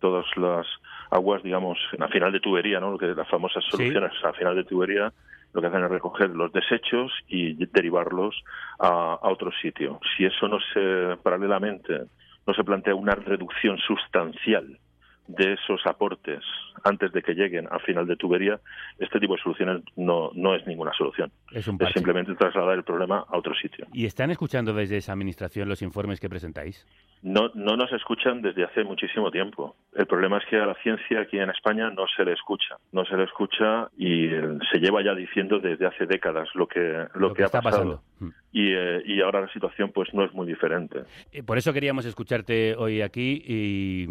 [0.00, 0.66] todas las
[1.10, 2.90] aguas, digamos, a final de tubería, ¿no?
[2.90, 4.26] Lo que las famosas soluciones ¿Sí?
[4.26, 5.12] a final de tubería,
[5.52, 8.34] lo que hacen es recoger los desechos y derivarlos
[8.78, 10.00] a, a otro sitio.
[10.16, 12.02] Si eso no se paralelamente
[12.46, 14.78] no se plantea una reducción sustancial
[15.26, 16.42] de esos aportes
[16.84, 18.60] antes de que lleguen al final de tubería,
[18.98, 21.30] este tipo de soluciones no, no es ninguna solución.
[21.50, 23.86] Es un Es simplemente trasladar el problema a otro sitio.
[23.92, 26.86] ¿Y están escuchando desde esa administración los informes que presentáis?
[27.22, 29.76] No, no nos escuchan desde hace muchísimo tiempo.
[29.94, 32.76] El problema es que a la ciencia aquí en España no se le escucha.
[32.92, 37.06] No se le escucha y eh, se lleva ya diciendo desde hace décadas lo que,
[37.14, 38.02] lo, que, ha está pasado.
[38.18, 38.34] pasando.
[38.52, 41.00] Y, eh, y ahora la situación pues no es muy diferente.
[41.32, 44.06] Eh, Por eso queríamos escucharte hoy aquí y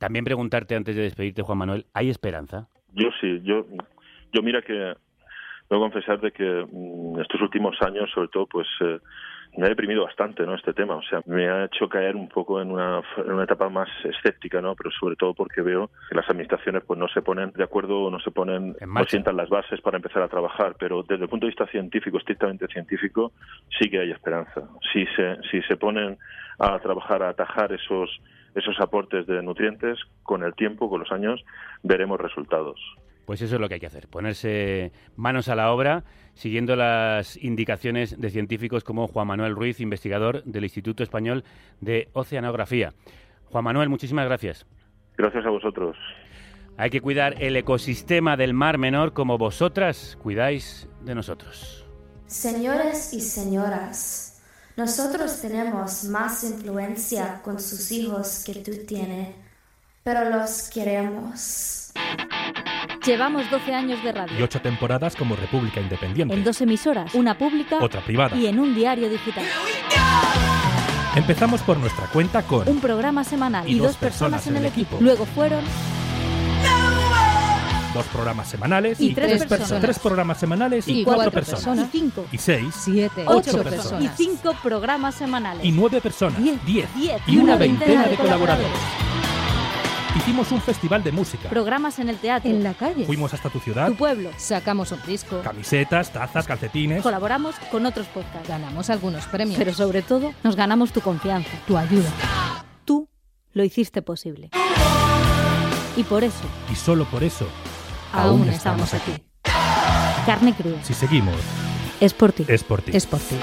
[0.00, 2.68] también preguntarte antes de despedirte, Juan Manuel, ¿hay esperanza?
[2.94, 3.66] Yo sí, yo,
[4.32, 8.98] yo mira que debo confesar de que mm, estos últimos años, sobre todo, pues eh,
[9.56, 10.54] me ha deprimido bastante, ¿no?
[10.54, 13.68] Este tema, o sea, me ha hecho caer un poco en una, en una etapa
[13.68, 14.74] más escéptica, ¿no?
[14.74, 18.10] Pero sobre todo porque veo que las administraciones, pues no se ponen de acuerdo, o
[18.10, 20.76] no se ponen, no sientan las bases para empezar a trabajar.
[20.78, 23.32] Pero desde el punto de vista científico, estrictamente científico,
[23.78, 24.62] sí que hay esperanza.
[24.92, 26.16] Si se, si se ponen
[26.58, 28.20] a trabajar, a atajar esos
[28.54, 31.40] esos aportes de nutrientes, con el tiempo, con los años,
[31.82, 32.80] veremos resultados.
[33.24, 36.04] Pues eso es lo que hay que hacer, ponerse manos a la obra,
[36.34, 41.44] siguiendo las indicaciones de científicos como Juan Manuel Ruiz, investigador del Instituto Español
[41.80, 42.92] de Oceanografía.
[43.46, 44.66] Juan Manuel, muchísimas gracias.
[45.16, 45.96] Gracias a vosotros.
[46.76, 51.86] Hay que cuidar el ecosistema del Mar Menor como vosotras cuidáis de nosotros.
[52.26, 54.42] Señores y señoras,
[54.76, 59.34] nosotros tenemos más influencia con sus hijos que tú tienes,
[60.02, 61.92] pero los queremos.
[63.04, 64.38] Llevamos 12 años de radio.
[64.38, 66.34] y ocho temporadas como República Independiente.
[66.34, 68.36] En dos emisoras, una pública Otra privada.
[68.36, 69.44] y en un diario digital.
[71.16, 74.98] Empezamos por nuestra cuenta con Un programa semanal Y dos personas en el equipo.
[75.00, 75.64] Luego fueron
[77.94, 79.80] dos programas semanales Y tres personas.
[79.82, 81.88] tres programas semanales y, cuatro, personas.
[81.88, 82.26] Y cinco.
[82.30, 82.66] Y seis.
[82.84, 83.22] Siete.
[83.26, 83.74] Ocho Ocho personas.
[83.74, 84.20] personas.
[84.20, 85.64] Y cinco programas semanales.
[85.64, 86.40] Y nueve personas.
[86.40, 86.64] Diez.
[86.66, 86.94] Diez.
[86.94, 87.20] Diez.
[87.26, 88.70] Y una veintena de colaboradores.
[90.16, 91.48] Hicimos un festival de música.
[91.48, 92.50] Programas en el teatro.
[92.50, 93.06] En la calle.
[93.06, 93.86] Fuimos hasta tu ciudad.
[93.88, 94.30] Tu pueblo.
[94.36, 95.40] Sacamos un disco.
[95.42, 97.02] Camisetas, tazas, calcetines.
[97.02, 98.48] Colaboramos con otros podcasts.
[98.48, 99.56] Ganamos algunos premios.
[99.58, 102.10] Pero sobre todo, nos ganamos tu confianza, tu ayuda.
[102.84, 103.08] Tú
[103.52, 104.50] lo hiciste posible.
[105.96, 107.46] Y por eso, Y solo por eso.
[108.12, 109.12] aún, estamos aquí.
[110.26, 110.82] Carne cruda.
[110.82, 111.36] Si seguimos.
[112.00, 112.44] Es por ti.
[112.48, 112.90] Es por ti.
[112.94, 113.36] Es por ti.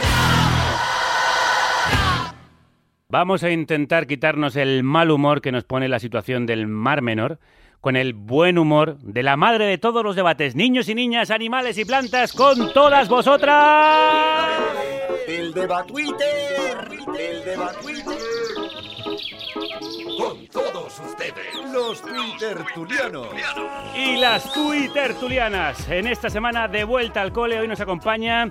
[3.10, 7.40] Vamos a intentar quitarnos el mal humor que nos pone la situación del Mar Menor
[7.80, 11.78] con el buen humor de la madre de todos los debates, niños y niñas, animales
[11.78, 14.60] y plantas, con todas vosotras.
[15.26, 18.18] El deba Twitter, el deba Twitter.
[20.18, 23.30] Con todos ustedes, los Twittertulianos.
[23.96, 25.90] Y las Twittertulianas.
[25.90, 28.50] En esta semana de vuelta al cole, hoy nos acompaña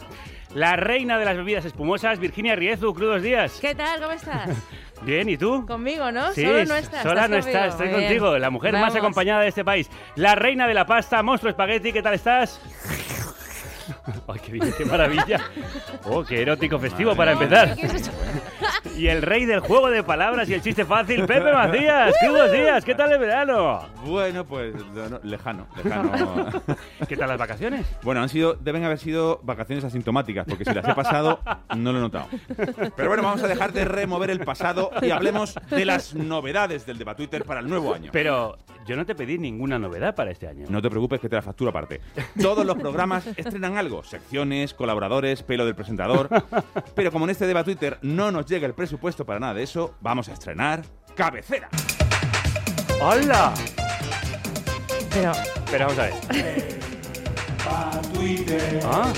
[0.56, 2.94] la reina de las bebidas espumosas, Virginia Riezu.
[2.94, 3.58] Crudos días.
[3.60, 4.00] ¿Qué tal?
[4.00, 4.48] ¿Cómo estás?
[5.02, 5.66] Bien, ¿y tú?
[5.66, 6.32] Conmigo, ¿no?
[6.32, 7.02] Sí, Solo no estás.
[7.02, 7.48] sola estás no conmigo.
[7.58, 8.00] estás, estoy bien.
[8.00, 8.96] contigo, la mujer más Vamos.
[8.96, 9.90] acompañada de este país.
[10.14, 12.58] La reina de la pasta, monstruo espagueti, ¿qué tal estás?
[14.28, 15.40] Ay, qué bien, qué maravilla.
[16.08, 17.76] Oh, qué erótico festivo para empezar.
[18.96, 22.14] Y el rey del juego de palabras y el chiste fácil, Pepe Macías.
[22.20, 22.84] ¡Crudos días!
[22.84, 23.86] ¿Qué tal el verano?
[24.04, 26.46] Bueno, pues no, no, lejano, lejano.
[27.08, 27.86] ¿Qué tal las vacaciones?
[28.02, 31.40] Bueno, han sido, deben haber sido vacaciones asintomáticas, porque si las he pasado,
[31.76, 32.28] no lo he notado.
[32.96, 36.98] Pero bueno, vamos a dejar de remover el pasado y hablemos de las novedades del
[36.98, 38.10] Deba Twitter para el nuevo año.
[38.12, 38.56] Pero
[38.86, 40.66] yo no te pedí ninguna novedad para este año.
[40.68, 42.00] No te preocupes que te la facturo aparte.
[42.40, 46.28] Todos los programas estrenan algo, secciones, colaboradores, pelo del presentador.
[46.94, 49.94] Pero como en este Deba Twitter no nos llega el presupuesto para nada de eso,
[50.00, 51.68] vamos a estrenar cabecera.
[53.00, 53.54] ¡Hola!
[55.10, 55.32] Pero,
[55.70, 56.76] pero vamos a ver.
[58.12, 58.80] Twitter.
[58.84, 59.12] Ah.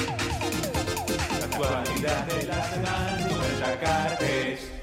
[1.39, 4.78] La actualidad de la semana, cartes.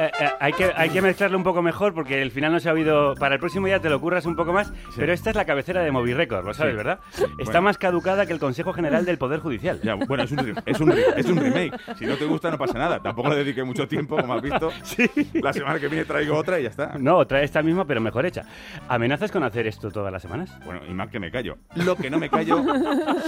[0.00, 2.70] Eh, eh, hay, que, hay que mezclarlo un poco mejor porque el final no se
[2.70, 3.14] ha oído.
[3.16, 4.72] Para el próximo día te lo curras un poco más.
[4.96, 6.74] Pero esta es la cabecera de Moby Record, lo sabes.
[6.74, 7.00] ¿verdad?
[7.12, 7.62] Está Bueno.
[7.62, 9.78] más caducada que el Consejo General del Poder Judicial.
[9.82, 11.78] Ya, bueno, es un, es, un, es un remake.
[11.98, 13.02] Si no te gusta, no pasa nada.
[13.02, 14.72] Tampoco le dediqué mucho tiempo, como has visto.
[15.34, 16.94] La semana que viene traigo otra y ya está.
[16.98, 18.44] No, trae esta misma, pero mejor hecha.
[18.88, 20.50] ¿Amenazas con hacer esto todas las semanas?
[20.64, 21.58] Bueno, y más que me callo.
[21.74, 22.64] Lo que no me callo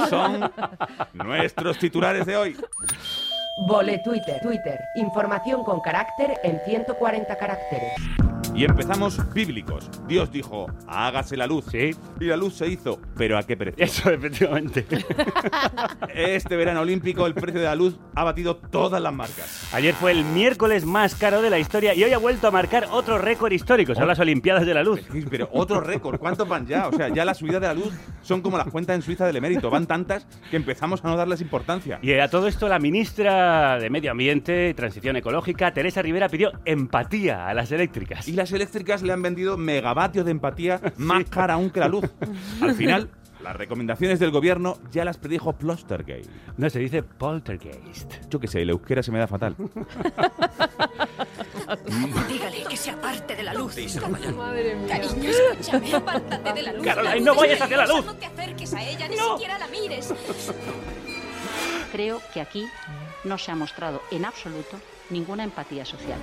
[0.09, 0.51] son
[1.13, 2.57] nuestros titulares de hoy.
[3.57, 4.41] Vole Twitter.
[4.41, 4.89] Twitter.
[4.95, 7.93] Información con carácter en 140 caracteres.
[8.55, 9.91] Y empezamos bíblicos.
[10.07, 11.65] Dios dijo, hágase la luz.
[11.71, 11.93] Sí.
[12.21, 13.01] Y la luz se hizo.
[13.17, 13.83] ¿Pero a qué precio?
[13.83, 14.87] Eso, efectivamente.
[16.15, 19.69] Este verano olímpico el precio de la luz ha batido todas las marcas.
[19.73, 22.89] Ayer fue el miércoles más caro de la historia y hoy ha vuelto a marcar
[22.91, 23.95] otro récord histórico.
[23.95, 25.01] Son las Olimpiadas de la Luz.
[25.31, 26.89] Pero otro récord, ¿cuántos van ya?
[26.89, 29.37] O sea, ya las subidas de la luz son como las cuentas en Suiza del
[29.37, 29.71] emérito.
[29.71, 31.99] Van tantas que empezamos a no darles importancia.
[32.03, 36.53] Y a todo esto la ministra de Medio Ambiente y Transición Ecológica, Teresa Rivera, pidió
[36.67, 38.29] empatía a las eléctricas.
[38.29, 41.87] Y la las eléctricas le han vendido megavatios de empatía más cara aún que la
[41.87, 42.05] luz.
[42.61, 43.09] Al final,
[43.41, 46.29] las recomendaciones del gobierno ya las predijo Plostergate.
[46.57, 48.15] No, se dice poltergeist.
[48.29, 49.55] Yo qué sé, el euskera se me da fatal.
[52.29, 53.77] Dígale que se aparte de la luz.
[54.37, 54.89] Madre mía.
[54.89, 56.85] Cariño, escúchame, apártate de la luz.
[56.85, 58.05] Caroline, no vayas hacia la luz.
[58.05, 60.13] No te acerques a ella, ni siquiera la mires.
[61.93, 62.67] Creo que aquí
[63.23, 64.79] no se ha mostrado en absoluto
[65.11, 66.19] ninguna empatía social.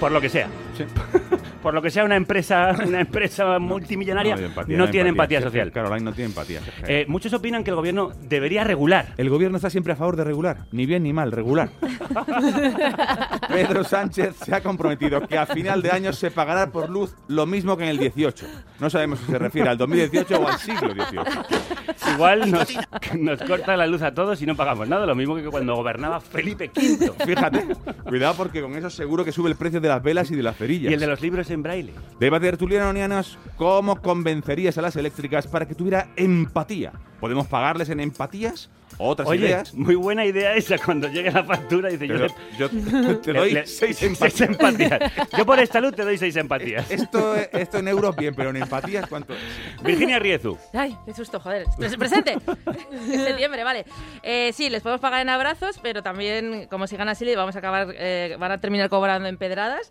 [0.00, 0.48] Por lo que sea.
[1.62, 4.36] Por lo que sea una empresa, una empresa multimillonaria
[4.68, 5.72] no, hay tiene empatía, Sí, social.
[5.72, 6.60] Caroline no tiene empatía.
[6.86, 9.14] Eh, muchos opinan que el gobierno debería regular.
[9.16, 11.70] El gobierno está siempre a favor de regular, ni bien ni mal, regular.
[13.48, 17.46] Pedro Sánchez se ha comprometido que a final de año se pagará por luz lo
[17.46, 18.46] mismo que en el 18.
[18.78, 22.14] No sabemos si se refiere al 2018 o al siglo XVIII.
[22.14, 22.68] Igual nos,
[23.18, 26.20] nos corta la luz a todos y no pagamos nada, lo mismo que cuando gobernaba
[26.20, 27.12] Felipe V.
[27.26, 27.66] Fíjate,
[28.08, 30.56] cuidado porque con eso seguro que sube el precio de las velas y de las
[30.56, 30.90] cerillas.
[30.90, 31.92] Y el de los libros en braille.
[32.18, 36.92] Debate tertuliano, nianos, ¿cómo convencerías a las eléctricas para que tuviera empatía?
[37.20, 38.70] ¿Podemos pagarles en empatías?
[39.02, 39.72] ¿Otras Oye, ideas?
[39.74, 42.26] muy buena idea esa cuando llegue la factura y dice Pero
[42.58, 42.68] yo,
[43.08, 44.40] yo te doy le- seis empatías.
[44.50, 45.00] empatías.
[45.36, 46.90] Yo por esta luz te doy seis empatías.
[46.90, 49.40] Esto, esto en euros bien, pero en empatías, ¿cuánto es?
[49.82, 50.58] Virginia Riezu.
[50.74, 51.66] Ay, qué susto, joder.
[51.78, 52.36] Pres- Presente.
[53.10, 53.84] En septiembre, vale.
[54.22, 57.58] Eh, sí, les podemos pagar en abrazos, pero también, como sigan así, le vamos a
[57.60, 59.88] acabar, eh, van a terminar cobrando en pedradas.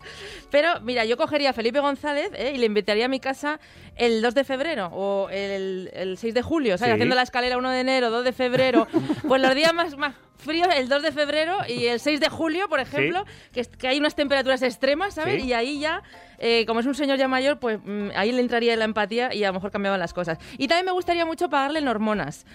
[0.50, 3.58] Pero mira, yo cogería a Felipe González eh, y le invitaría a mi casa
[3.96, 6.92] el 2 de febrero o el, el 6 de julio, ¿sabes?
[6.92, 6.94] Sí.
[6.94, 8.86] Haciendo la escalera 1 de enero, 2 de febrero.
[9.26, 12.68] Pues los días más, más fríos, el 2 de febrero y el 6 de julio,
[12.68, 15.42] por ejemplo, que, hay unas temperaturas extremas, ¿sabes?
[15.42, 15.48] Sí.
[15.48, 16.02] Y ahí ya,
[16.38, 19.44] eh, como es un señor ya mayor, pues mm, ahí le entraría la empatía y
[19.44, 20.38] a lo mejor cambiaban las cosas.
[20.58, 22.46] Y también me gustaría mucho pagarle en hormonas.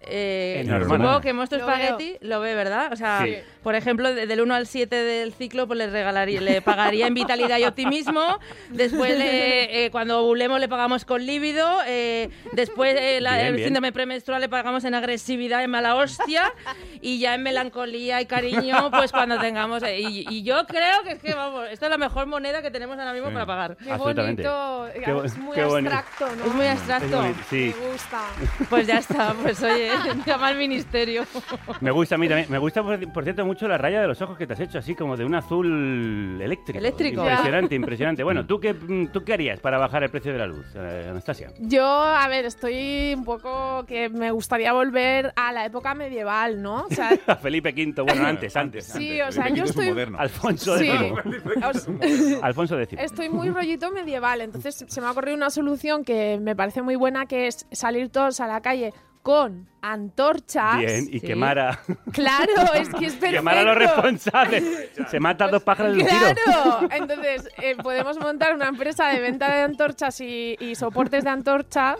[0.00, 1.76] Eh, supongo que Monstruo veo.
[1.76, 2.92] Spaghetti lo ve, ¿verdad?
[2.92, 3.36] O sea, Sí.
[3.62, 7.14] por ejemplo, de- del 1 al 7 del ciclo, pues le regalaría, le pagaría en
[7.14, 8.38] vitalidad y optimismo.
[8.70, 11.68] Después, le- eh, cuando ovulemos, le pagamos con líbido.
[11.86, 13.66] eh, después, eh, la- Bien, el bien.
[13.68, 16.52] síndrome premenstrual le pagamos en agresividad, en mala hostia.
[17.00, 19.82] y ya en melancolía y cariño, pues cuando tengamos.
[19.82, 22.70] eh, y, y yo creo que es que, vamos, esta es la mejor moneda que
[22.70, 23.34] tenemos ahora mismo Sí.
[23.34, 23.76] para pagar.
[23.76, 24.42] Qué Absolutamente.
[24.48, 24.88] bonito.
[24.94, 25.94] Qué es muy qué bonito.
[25.94, 26.44] abstracto, ¿no?
[26.44, 27.24] Es muy abstracto.
[27.24, 27.74] Es sí.
[27.80, 28.20] Me gusta.
[28.68, 29.87] Pues ya está, pues oye,
[30.26, 31.24] llama al ministerio.
[31.80, 32.50] Me gusta a mí también.
[32.50, 34.78] Me gusta, por, por cierto, mucho la raya de los ojos que te has hecho,
[34.78, 36.78] así como de un azul eléctrico.
[36.78, 37.20] Eléctrico.
[37.22, 38.22] Impresionante, impresionante.
[38.24, 41.06] Bueno, ¿tú qué, mm, ¿tú qué harías para bajar el precio de la luz, eh,
[41.10, 41.52] Anastasia?
[41.58, 46.86] Yo, a ver, estoy un poco que me gustaría volver a la época medieval, ¿no?
[46.86, 47.10] O sea,
[47.42, 48.86] Felipe V, bueno, antes, antes.
[48.86, 49.28] Sí, antes.
[49.28, 50.18] o sea, Felipe yo es estoy- moderno.
[50.18, 50.88] Alfonso Sí.
[50.90, 52.38] X.
[52.42, 52.98] Alfonso X.
[53.00, 56.96] Estoy muy rollito medieval, entonces se me ha ocurrido una solución que me parece muy
[56.96, 60.78] buena, que es salir todos a la calle con antorchas.
[60.78, 61.78] Bien, y quemar a...
[62.12, 63.36] Claro, es que es perfecto.
[63.36, 64.64] Quemar a los responsables.
[65.10, 66.20] Se mata a dos pájaros de un tiro.
[66.44, 71.30] Claro, entonces eh, podemos montar una empresa de venta de antorchas y, y soportes de
[71.30, 71.96] antorchas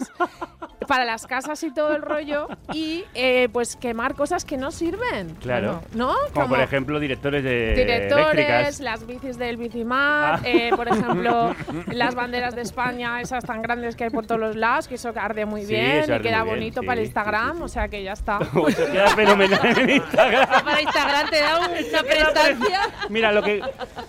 [0.88, 5.34] para las casas y todo el rollo y eh, pues quemar cosas que no sirven.
[5.40, 5.82] Claro.
[5.94, 6.14] ¿No?
[6.32, 8.80] Como, por ejemplo directores de Directores, eléctricas.
[8.80, 10.40] las bicis del Bicimar, Ah.
[10.44, 11.54] eh, por ejemplo,
[11.92, 15.12] las banderas de España, esas tan grandes que hay por todos los lados, que eso
[15.14, 17.68] arde muy Sí, bien eso y queda bien, bonito sí, para el sí, Instagram, o
[17.68, 18.38] sea que ya está.
[18.76, 20.64] Queda fenomenal en Instagram.
[20.64, 22.80] Para Instagram te da una prestancia.
[23.09, 23.62] Mira, lo que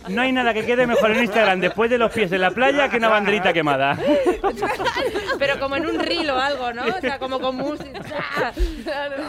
[0.08, 2.90] no hay nada que quede mejor en Instagram después de los pies en la playa
[2.90, 3.98] que una banderita quemada.
[5.40, 6.84] Pero como en un reel o algo, ¿no?
[6.84, 8.02] O sea, como con música.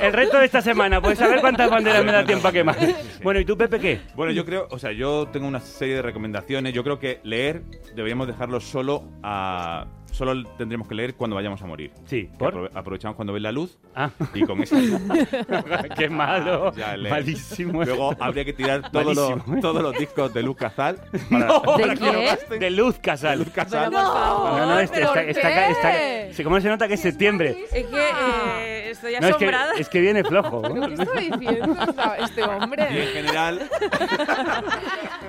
[0.00, 2.76] El resto de esta semana, pues a ver cuántas banderas me da tiempo a quemar.
[3.22, 4.00] Bueno, ¿y tú, Pepe, qué?
[4.14, 6.72] Bueno, yo creo, o sea, yo tengo una serie de recomendaciones.
[6.72, 7.62] Yo creo que leer
[7.94, 9.86] deberíamos dejarlo solo a.
[10.12, 11.92] Solo tendremos que leer cuando vayamos a morir.
[12.06, 12.52] Sí, Que ¿por?
[12.54, 14.10] aprove- aprovechamos cuando ves la luz Ah.
[14.34, 14.76] y con esa.
[15.96, 16.72] Qué malo.
[16.74, 17.10] Ya leer.
[17.14, 17.84] Malísimo.
[17.84, 19.60] Luego habría que tirar todos los, ¿eh?
[19.60, 20.96] todos los discos de Luz Casal.
[21.30, 22.24] Para, No, para ¿De que no qué?
[22.24, 22.60] gasten.
[22.60, 23.38] De Luz Casal.
[23.38, 23.92] Luz Casal.
[23.92, 24.58] Favor.
[24.58, 27.64] No, no, este, ¿pero está, ¿Cómo se nota que es septiembre?
[27.70, 28.59] Es que eh,
[28.92, 30.62] estoy No, es que, es que viene flojo.
[30.74, 31.76] ¿Pero qué está diciendo
[32.22, 32.86] este Y en hombre?
[33.12, 33.68] general,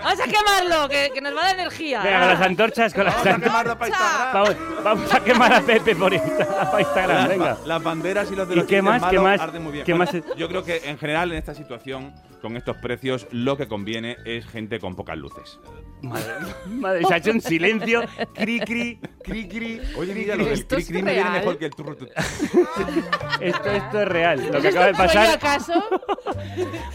[0.03, 2.01] Vamos a quemarlo, que, que nos va a dar energía.
[2.01, 3.49] Venga, con las antorchas, con las vamos a antorchas.
[3.51, 4.33] quemarlo para Instagram.
[4.33, 7.57] Vamos, vamos a quemar a Pepe por Instagram, venga.
[7.65, 9.11] las banderas y los de ¿Y los qué chistes más?
[9.11, 9.39] ¿Qué más?
[9.41, 9.85] arden muy bien.
[9.85, 10.09] ¿Qué más?
[10.37, 12.11] Yo creo que en general en esta situación,
[12.41, 15.59] con estos precios, lo que conviene es gente con pocas luces.
[16.01, 16.33] Madre,
[16.67, 18.01] madre, se ha hecho un silencio.
[18.33, 19.81] Cri, cri, cri, cri.
[19.97, 21.39] Oye, mira, lo del ¿Esto es cri cri me viene real?
[21.39, 21.95] mejor que el turro.
[23.41, 24.45] Esto, esto es real.
[24.51, 25.29] Lo que ¿Es acaba de pasar.
[25.29, 25.73] acaso?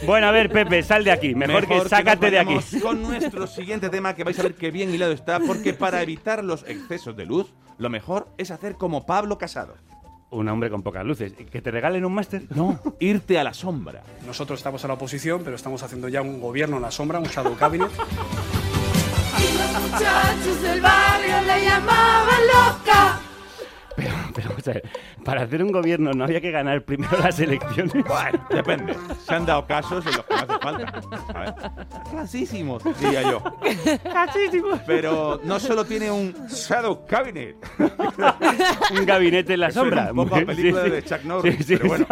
[0.05, 1.33] Bueno, a ver, Pepe, sal de aquí.
[1.35, 2.57] Mejor, que nos sácate de aquí.
[2.81, 6.43] Con nuestro siguiente tema, que vais a ver qué bien hilado está, porque para evitar
[6.43, 9.75] los excesos de luz, lo mejor es hacer como Pablo Casado.
[10.29, 11.33] Un hombre con pocas luces.
[11.33, 12.43] ¿Que te regalen un máster?
[12.53, 14.03] No, irte a la sombra.
[14.25, 17.27] Nosotros estamos en la oposición, pero estamos haciendo ya un gobierno en la sombra, un
[17.27, 17.89] shadow cabinet.
[19.79, 23.26] muchachos del barrio le llamaban loca.
[23.97, 24.79] Pero, pero, o sea,
[25.25, 27.91] para hacer un gobierno no había que ganar primero las elecciones.
[27.93, 28.95] Bueno, depende.
[29.25, 31.01] Se han dado casos en los que no hace falta.
[31.33, 31.53] A ver.
[32.11, 33.43] Clasísimos, diría yo.
[34.03, 34.79] Clasísimos.
[34.85, 37.55] Pero no solo tiene un Shadow Cabinet.
[38.97, 40.11] un gabinete en la sombra.
[40.11, 40.89] Un poco a película sí.
[40.91, 42.05] de Chuck Norris, Sí, sí, pero bueno.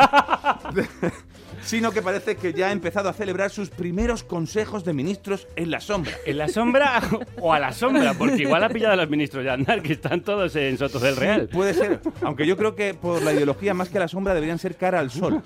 [1.65, 5.71] Sino que parece que ya ha empezado a celebrar sus primeros consejos de ministros en
[5.71, 6.13] la sombra.
[6.25, 7.01] ¿En la sombra
[7.41, 8.13] o a la sombra?
[8.13, 11.49] Porque igual ha pillado a los ministros de que están todos en Sotos del Real.
[11.49, 14.59] Puede ser, aunque yo creo que por la ideología más que a la sombra deberían
[14.59, 15.41] ser cara al sol.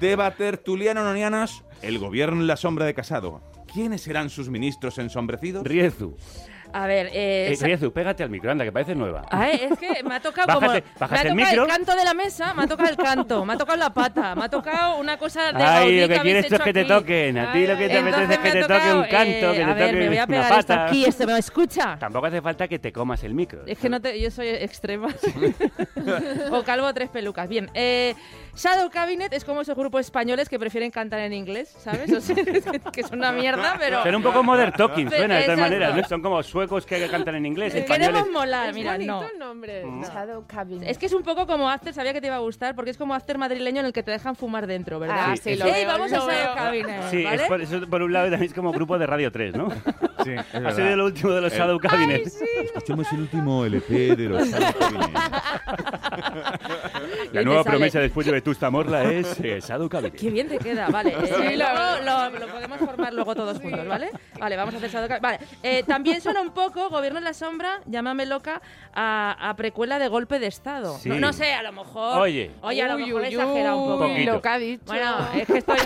[0.00, 3.40] Deba tertuliano nonianas, el gobierno en la sombra de Casado.
[3.72, 5.64] ¿Quiénes serán sus ministros ensombrecidos?
[5.64, 6.16] Riezu.
[6.72, 9.24] A ver, eh, Eh, Riezu, pégate al micro, anda, que parece nueva.
[9.30, 11.10] Ay, es que me ha tocado Bájate- como.
[11.10, 11.62] me el micro.
[11.64, 14.34] el canto de la mesa, me ha tocado el canto, me ha tocado la pata,
[14.34, 17.38] me ha tocado una cosa de Ay, lo que quieres es que te toquen.
[17.38, 19.12] A ti lo que te apetece es que te toque un canto,
[19.50, 20.86] eh, que te a ver, toque me voy a pegar esto pata.
[20.86, 21.96] aquí, ¿esto me escucha?
[21.98, 23.62] Tampoco hace falta que te comas el micro.
[23.66, 25.08] Es que no te, yo soy extrema.
[26.50, 27.48] o calvo tres pelucas.
[27.48, 28.14] Bien, eh,
[28.54, 32.12] Shadow Cabinet es como esos grupos españoles que prefieren cantar en inglés, ¿sabes?
[32.12, 32.34] O sea,
[32.92, 34.02] que es una mierda, pero...
[34.02, 35.62] Suena un poco Modern Talking, suena de todas exacto.
[35.62, 35.96] maneras.
[35.96, 36.04] ¿no?
[36.08, 39.22] Son como suecos que cantan en inglés, Eh, Queremos molar, Es mira, no.
[39.28, 39.84] el nombre.
[39.84, 40.04] Mm.
[40.04, 40.44] Shadow.
[40.86, 42.96] Es que es un poco como After, sabía que te iba a gustar, porque es
[42.96, 45.16] como After madrileño en el que te dejan fumar dentro, ¿verdad?
[45.30, 46.54] Ah, sí, lo Ey, veo, vamos lo a Shadow veo.
[46.54, 47.42] Cabinet, Sí, ¿vale?
[47.42, 49.70] es por, eso por un lado también es como grupo de Radio 3, ¿no?
[50.24, 50.76] Sí, es ha verdad.
[50.76, 52.26] sido lo último de los El- Shadow Cabinet.
[52.26, 55.10] Escuchemos el último LP de los Shadow Cabinet.
[57.32, 60.18] La nueva promesa después de Vetusta Morla es eh, Shadow Cabinet.
[60.20, 61.10] Qué bien te queda, vale.
[61.22, 64.10] eh, Sí, luego lo, lo podemos formar luego todos juntos, ¿vale?
[64.38, 65.22] Vale, vamos a hacer Shadow Cabinet.
[65.22, 68.60] Vale, eh, también suena un poco, Gobierno en la Sombra, llámame loca,
[68.94, 70.98] a, a precuela de Golpe de Estado.
[70.98, 71.08] Sí.
[71.08, 72.18] No, no sé, a lo mejor...
[72.18, 72.50] Oye.
[72.62, 74.08] Oye, a lo Uy, mejor uy, exagera un poco.
[74.08, 74.32] Poquito.
[74.32, 74.82] Lo que ha dicho.
[74.86, 75.76] Bueno, es que estoy...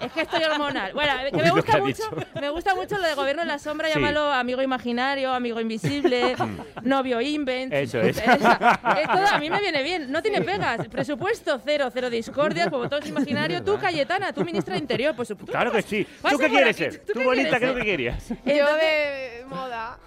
[0.00, 0.92] es que estoy hormonal.
[0.92, 2.02] Bueno, que Uy, me gusta mucho,
[2.40, 3.94] me gusta mucho lo de Gobierno en la Sombra, Sí.
[3.94, 6.34] llámalo amigo imaginario, amigo invisible,
[6.82, 7.72] novio invent.
[7.72, 8.16] Eso es.
[8.18, 10.86] Es todo, a mí me viene bien, no tiene pegas.
[10.88, 13.62] Presupuesto cero, cero discordias, como todo es imaginario.
[13.62, 15.52] Tú, Cayetana, tú ministra de Interior, por supuesto.
[15.52, 16.06] Claro que sí.
[16.28, 16.98] ¿Tú qué quieres ser?
[16.98, 18.28] ¿tú Tú qué bonita, creo que querías.
[18.28, 19.98] Yo Entonces- de moda.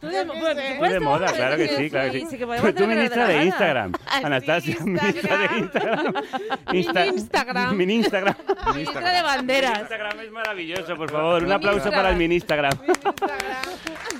[0.00, 0.76] Tú de, sé.
[0.78, 2.38] Tú de moda, claro que sí, claro que sí.
[2.76, 3.44] Tú ministra de.
[3.44, 3.92] Instagram.
[4.22, 6.14] Anastasia, sí, ministra de Instagram.
[6.72, 7.76] Insta- Instagram.
[7.76, 8.34] Mini Instagram.
[8.74, 9.80] Ministra de banderas.
[9.80, 11.42] Instagram es maravilloso, por favor.
[11.44, 12.72] Un aplauso para el mini Instagram.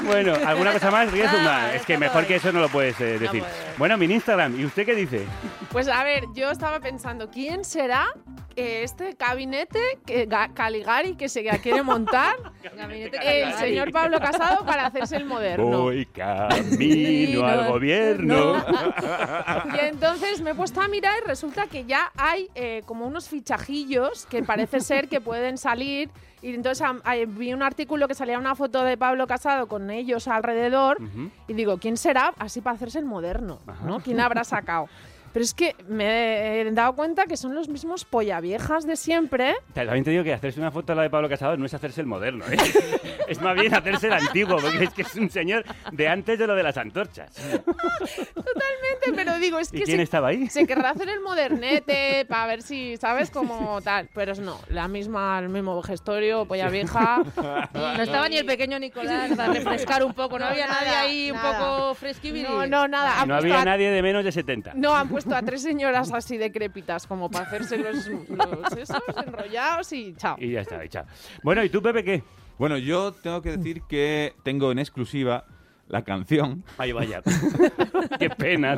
[0.05, 1.09] Bueno, ¿alguna cosa más?
[1.13, 3.43] Ah, es que todo mejor que eso no lo puedes eh, decir.
[3.43, 3.53] puede.
[3.77, 4.59] Bueno, mini Instagram.
[4.59, 5.27] ¿Y usted qué dice?
[5.71, 8.09] Pues a ver, yo estaba pensando, ¿quién será
[8.61, 12.37] este gabinete que Ga- Caligari que se quiere montar?
[12.77, 15.83] Gabinete el señor Pablo Casado para hacerse el moderno.
[15.83, 18.65] Voy camino al gobierno.
[19.75, 23.29] Y entonces me he puesto a mirar y resulta que ya hay eh, como unos
[23.29, 26.11] fichajillos que parece ser que pueden salir.
[26.43, 26.87] Y entonces
[27.29, 31.01] vi un artículo que salía una foto de Pablo Casado con ellos alrededor.
[31.03, 31.31] Ujú.
[31.49, 33.59] Y digo, ¿quién será así para hacerse el moderno?
[33.85, 34.01] ¿no?
[34.01, 34.89] ¿Quién habrá sacado?
[35.33, 39.55] Pero es que me he dado cuenta que son los mismos polla viejas de siempre.
[39.75, 42.01] También te digo que hacerse una foto a la de Pablo Casado no es hacerse
[42.01, 42.57] el moderno, ¿eh?
[43.29, 46.47] es más bien hacerse el antiguo, porque es que es un señor de antes de
[46.47, 47.33] lo de las antorchas.
[48.35, 50.49] Totalmente, pero digo, es ¿Y que quién se, estaba ahí?
[50.49, 53.31] se querrá hacer el modernete para ver si, ¿sabes?
[53.31, 54.09] Como tal.
[54.15, 57.23] Pero no, la misma, el mismo gestorio, polla vieja.
[57.75, 61.01] No estaba ni el pequeño Nicolás para refrescar un poco, no, No, había nadie nada,
[61.03, 61.59] ahí un nada.
[61.59, 62.49] poco fresquibiri.
[62.49, 63.25] No, no, nada.
[63.27, 64.73] No había a- nadie de menos de 70.
[64.75, 69.93] No, han puesto a tres señoras así decrépitas como para hacerse los, los esos enrollados
[69.93, 70.37] y chao.
[70.39, 71.05] Y ya está, y chao.
[71.43, 72.23] Bueno, ¿y tú, Pepe, qué?
[72.59, 75.45] Bueno, yo tengo que decir que tengo en exclusiva
[75.89, 76.63] la canción.
[76.79, 77.21] Ay, vaya.
[78.19, 78.77] qué pena.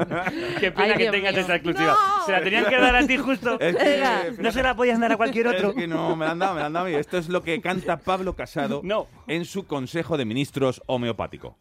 [0.61, 1.43] Qué pena Ay, que Dios tengas mío.
[1.43, 1.93] esa exclusiva.
[1.93, 2.27] No.
[2.27, 3.57] Se la tenían que dar a ti justo.
[3.61, 5.71] Es que- No se la podían dar a cualquier otro.
[5.71, 6.95] Es que no, me la han dado, me la han dado a mí.
[6.95, 9.09] Esto es lo que canta Pablo Casado No.
[9.27, 11.57] en su Consejo de Ministros homeopático.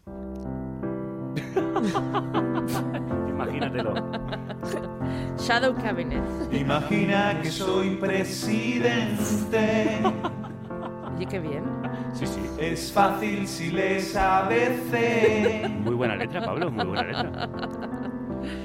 [3.30, 3.94] Imagínatelo.
[5.38, 6.24] Shadow Cabinet.
[6.52, 9.18] Imagina que soy presidente.
[11.16, 11.64] Oye, qué bien.
[12.14, 12.42] Sí, sí.
[12.60, 15.70] Es fácil si lees ABC.
[15.84, 17.50] Muy buena letra, Pablo, muy buena letra.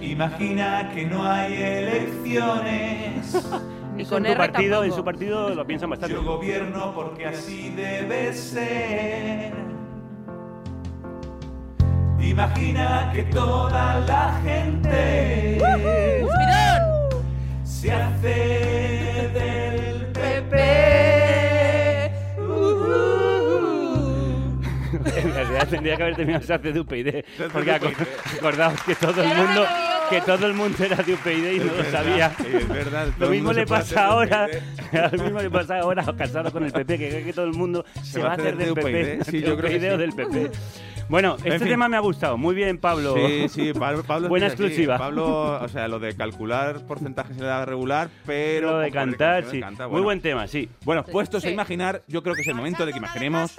[0.00, 3.46] Imagina que no hay elecciones.
[3.94, 6.14] Ni Eso con en, tu R partido, en su partido lo piensan bastante.
[6.14, 9.54] Yo gobierno porque así debe ser.
[12.28, 15.60] Imagina que toda la gente
[17.64, 19.65] se hace del
[25.16, 27.24] En realidad tendría que haber terminado hace de UPyD.
[27.52, 27.92] Porque aco-
[28.38, 29.64] acordaos que todo el mundo.
[30.10, 32.32] que todo el mundo era de UPyD y no lo sabía.
[32.46, 33.08] Es verdad.
[33.18, 34.48] Lo mismo le pasa ahora,
[35.12, 37.84] lo mismo le pasa ahora casado con el PP, que cree que todo el mundo
[38.02, 39.22] se, va a hacer del de PP, UPyD.
[39.30, 39.98] Sí, de yo creo que UPyD o sí.
[39.98, 40.50] del PP.
[41.08, 41.68] Bueno, En este fin.
[41.68, 42.36] tema me ha gustado.
[42.36, 43.14] Muy bien, Pablo.
[43.14, 44.98] Sí, sí, Pablo, Pablo Buena exclusiva.
[44.98, 48.72] Pablo, o sea, lo de calcular porcentajes en la edad regular, pero...
[48.72, 49.60] Lo de cantar, sí.
[49.62, 50.02] Muy bueno.
[50.02, 50.68] buen tema, sí.
[50.84, 53.56] Bueno, puestos a imaginar, yo creo que es el momento de que imaginemos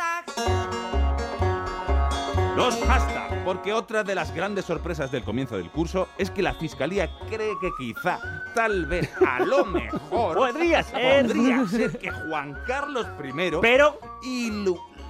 [2.58, 6.55] los hashtags, porque otra de las grandes sorpresas del comienzo del curso es que la
[6.55, 8.20] Fiscalía cree que quizá,
[8.55, 10.36] tal vez, a lo mejor...
[10.36, 11.28] Podría ser.
[11.28, 13.51] Podría ser que Juan Carlos I...
[13.62, 13.99] Pero...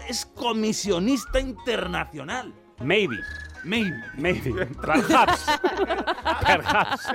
[0.09, 2.53] es comisionista internacional.
[2.81, 3.17] Maybe.
[3.63, 3.95] Maybe.
[4.17, 4.65] Maybe.
[4.81, 5.45] Perhaps.
[6.45, 7.11] Perhaps.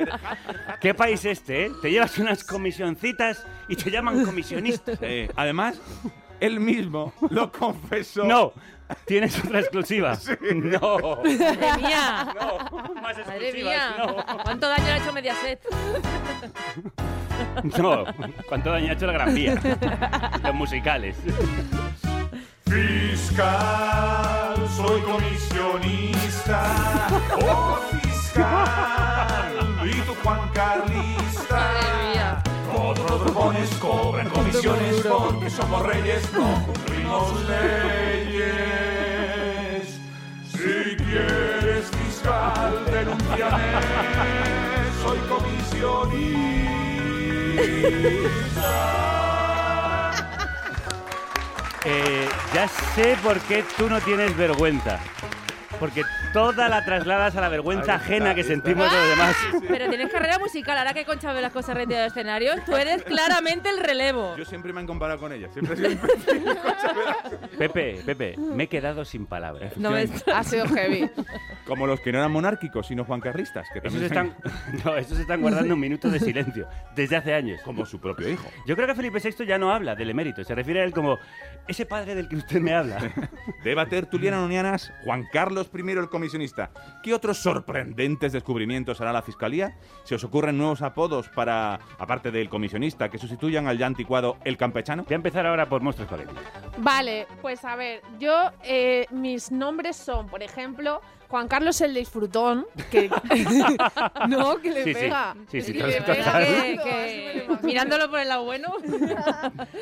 [0.80, 1.72] ¿Qué país este, eh?
[1.82, 4.92] Te llevas unas comisioncitas y te llaman comisionista.
[5.02, 5.78] Eh, además,
[6.40, 8.24] él mismo lo confesó.
[8.24, 8.52] No,
[9.04, 10.16] tienes otra exclusiva.
[10.54, 10.98] No.
[11.22, 12.34] Madre mía.
[12.34, 12.58] No,
[12.94, 13.94] más Madre exclusivas, mía.
[13.98, 14.42] no.
[14.44, 15.60] ¿Cuánto daño le ha hecho Mediaset?
[17.78, 18.04] No,
[18.48, 19.54] ¿cuánto daño ha hecho la Gran Vía?
[20.44, 21.16] Los musicales.
[22.66, 26.62] Fiscal, soy comisionista.
[27.44, 29.52] Oh, fiscal.
[29.84, 31.70] Y tú, Juan Carlista.
[32.72, 38.81] Todos los cobran comisiones porque somos reyes, no cumplimos leyes.
[40.62, 43.62] Si quieres fiscal, denúnciame.
[45.02, 46.22] Soy comisionista.
[51.84, 55.00] Eh, ya sé por qué tú no tienes vergüenza.
[55.80, 56.02] Porque
[56.32, 59.36] toda la trasladas a la vergüenza ajena que sentimos los demás.
[59.68, 63.02] Pero tienes carrera musical, ahora que Concha Velasco se ha retirado de escenario, tú eres
[63.02, 64.36] claramente el relevo.
[64.36, 65.48] Yo siempre me han comparado con ella.
[65.52, 65.98] Siempre un
[67.58, 69.76] Pepe, Pepe, me he quedado sin palabras.
[69.76, 71.10] No me- Ha sido heavy.
[71.66, 73.68] Como los que no eran monárquicos, sino juancarristas.
[73.72, 74.34] Que Esos están,
[74.84, 77.60] no, esos están guardando un minuto de silencio desde hace años.
[77.62, 78.48] Como su propio hijo.
[78.66, 81.18] Yo creo que Felipe VI ya no habla del emérito, se refiere a él como
[81.68, 82.98] ese padre del que usted me habla.
[83.64, 86.70] Deba tertuliana unianas, Juan Carlos I el comisionista.
[87.02, 89.76] ¿Qué otros sorprendentes descubrimientos hará la Fiscalía?
[90.04, 94.56] ¿Se os ocurren nuevos apodos para, aparte del comisionista, que sustituyan al ya anticuado el
[94.56, 95.04] campechano?
[95.04, 96.36] Voy a empezar ahora por monstruos colegios.
[96.78, 101.00] Vale, pues a ver, yo, eh, mis nombres son, por ejemplo,
[101.32, 103.08] Juan Carlos el Disfrutón, que...
[104.28, 105.00] no, que le Sí, sí.
[105.00, 105.34] pega.
[105.50, 105.90] Sí, sí, que total.
[105.94, 106.44] le pega, Total.
[106.44, 108.74] que- Que- mirándolo por el lado bueno.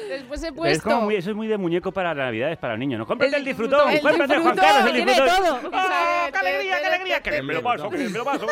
[0.08, 1.00] Después he Pero es como puesto...
[1.00, 3.06] muy, eso es muy de muñeco para Navidades para niños, ¿no?
[3.06, 3.90] ¡Cómprate el, El disfrutón!
[3.90, 5.60] disfrutón, el ¡Cómprate Juan disfrutón, Carlos el tiene disfrutón!
[5.62, 5.70] todo.
[5.74, 7.20] ¡Ah, qué alegría, qué alegría!
[7.20, 8.46] ¡Que me lo paso, que me lo paso!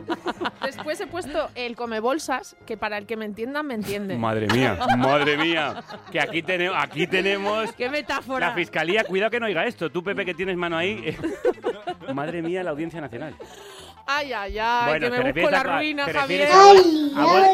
[0.64, 4.16] Después he puesto el come bolsas, que para el que me entienda, me entiende.
[4.16, 5.82] Madre mía, madre mía.
[6.10, 8.48] Que aquí, tenemos aquí tenemos ¡Qué metáfora!
[8.48, 9.04] la fiscalía.
[9.04, 9.90] Cuidado que no oiga esto.
[9.90, 11.02] Tú, Pepe, que tienes mano ahí.
[11.04, 11.18] eh.
[12.30, 13.34] Madre mía, la audiencia nacional.
[14.12, 16.40] Ay, ay, ay, Bueno, que te me busco la a- ruina, te Javier.
[16.48, 17.44] refieres a- a bol-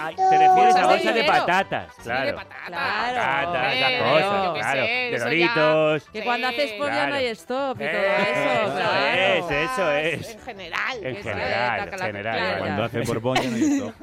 [0.00, 1.32] Ay, te refieres Bolsas a de bolsa de dinero.
[1.46, 2.26] patatas, Sí, claro.
[2.26, 2.70] de patatas.
[2.70, 4.04] Patatas, Hombre, esas yo
[4.52, 4.80] cosas, claro.
[4.80, 6.08] sé, De eso ya- doritos.
[6.12, 6.54] Que cuando Sí.
[6.54, 7.08] haces podio Claro.
[7.08, 8.30] no hay stop y todo Eso
[8.62, 8.72] eso.
[8.76, 9.16] claro.
[9.18, 10.30] es, eso es.
[10.34, 10.96] En general.
[11.02, 12.36] En general, en general.
[12.38, 12.58] claro.
[12.58, 13.94] Cuando hace Borboña no hay esto.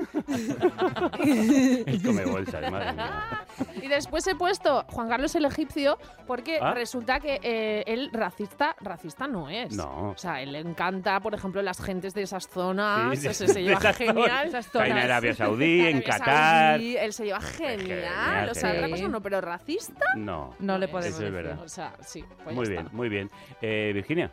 [1.87, 3.44] El come bolsas, madre mía.
[3.81, 5.97] Y después he puesto Juan Carlos el egipcio
[6.27, 6.73] porque Ah.
[6.73, 9.75] resulta que eh, él racista, racista no es.
[9.75, 10.11] No.
[10.11, 13.17] O sea, él le encanta, por ejemplo, las gentes de esas zonas.
[13.19, 14.47] Sí, se de lleva esas genial.
[14.49, 14.65] zonas.
[14.65, 16.71] Está en Arabia Saudí, en Arabia Qatar.
[16.79, 17.79] Saudí, él se lleva genial.
[17.87, 20.05] genial, o sea, otra cosa no, pero racista.
[20.15, 20.55] No.
[20.59, 21.33] No le podemos Eso es decir.
[21.45, 21.63] verdad.
[21.63, 22.23] O sea, sí.
[22.43, 23.29] pues Muy bien, muy bien.
[23.61, 24.31] Eh, Virginia.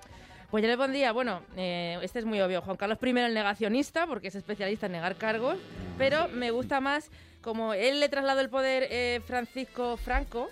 [0.50, 4.06] Pues yo le pondría, bueno, eh, este es muy obvio, Juan Carlos I el negacionista,
[4.06, 5.56] porque es especialista en negar cargos,
[5.96, 7.10] pero me gusta más,
[7.42, 10.50] como él le trasladó el poder eh, Francisco Franco,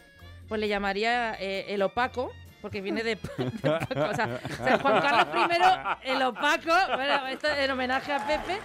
[0.48, 4.00] pues le llamaría eh, el opaco, porque viene de, de opaco.
[4.10, 8.58] O sea, o sea, Juan Carlos I el opaco, bueno, esto en homenaje a Pepe.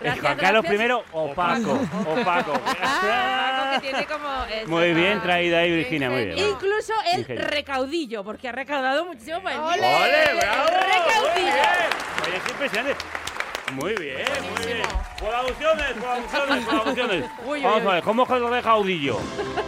[0.00, 0.88] Gracias, Juan Carlos gracias.
[0.88, 1.72] I, opaco.
[2.08, 2.52] Opaco.
[2.80, 4.44] Ah, opaco que tiene como...
[4.44, 6.38] eso, Muy bien traída ahí, Virginia, muy bien.
[6.38, 7.44] Incluso el Ingenio.
[7.46, 10.40] recaudillo, porque ha recaudado muchísimo para el ¡Ole, niño.
[10.40, 10.66] bravo!
[10.68, 11.52] ¡Recaudillo!
[12.26, 13.04] Oye, es impresionante.
[13.76, 14.18] Muy bien,
[14.56, 14.82] muy bien.
[15.20, 15.96] Colaboraciones.
[17.46, 17.88] Uy, uy, Vamos uy.
[17.88, 19.18] a ver, ¿cómo es el recaudillo?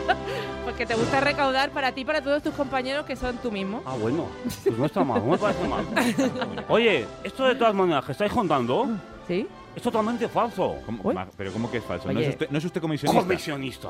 [0.64, 3.82] Porque te gusta recaudar para ti y para todos tus compañeros que son tú mismo.
[3.86, 4.26] Ah, bueno,
[4.64, 5.86] pues no está mal, no me parece mal.
[6.68, 8.88] Oye, esto de todas maneras que estáis contando
[9.28, 9.46] ¿Sí?
[9.74, 10.76] es totalmente falso.
[10.84, 12.12] ¿Cómo- ma- pero ¿cómo que es falso?
[12.12, 13.22] ¿No es, usted, no es usted comisionista?
[13.22, 13.88] Comisionista.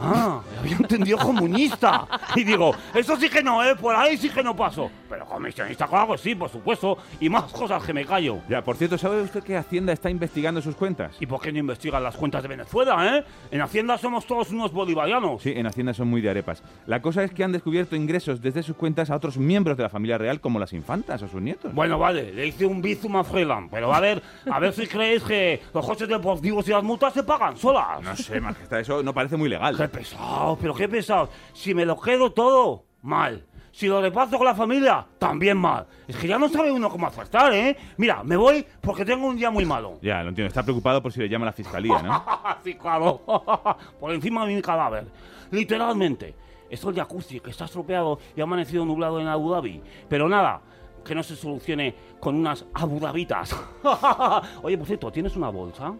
[0.00, 2.06] Ah, había entendido comunista.
[2.36, 3.74] Y digo, eso sí que no, ¿eh?
[3.76, 4.90] Por ahí sí que no paso.
[5.08, 6.98] Pero comisionista, claro, sí, por supuesto.
[7.20, 8.38] Y más cosas que me callo.
[8.48, 11.16] Ya, por cierto, ¿sabe usted que Hacienda está investigando sus cuentas?
[11.20, 13.24] ¿Y por qué no investigan las cuentas de Venezuela, eh?
[13.50, 15.42] En Hacienda somos todos unos bolivarianos.
[15.42, 16.62] Sí, en Hacienda son muy de arepas.
[16.86, 19.88] La cosa es que han descubierto ingresos desde sus cuentas a otros miembros de la
[19.88, 21.74] familia real, como las infantas o sus nietos.
[21.74, 25.22] Bueno, vale, le hice un bizum a Freeland, pero a ver, a ver si creéis
[25.22, 28.02] que los coches deportivos y las multas se pagan solas.
[28.02, 29.76] No sé, majestad, eso no parece muy legal.
[29.88, 31.30] Qué pesado, pero qué pesado.
[31.54, 33.42] Si me lo quedo todo, mal.
[33.72, 35.86] Si lo reparto con la familia, también mal.
[36.06, 37.74] Es que ya no sabe uno cómo acertar, ¿eh?
[37.96, 39.98] Mira, me voy porque tengo un día muy malo.
[40.02, 40.48] Ya, lo entiendo.
[40.48, 42.22] Está preocupado por si le llama la fiscalía, ¿no?
[42.64, 43.22] sí, claro.
[44.00, 45.06] por encima de mi cadáver.
[45.50, 46.34] Literalmente.
[46.68, 49.82] Esto es el jacuzzi que está estropeado y ha amanecido nublado en Abu Dhabi.
[50.06, 50.60] Pero nada,
[51.02, 53.56] que no se solucione con unas Abu Dhabitas.
[54.62, 55.94] Oye, por cierto, ¿tienes una bolsa?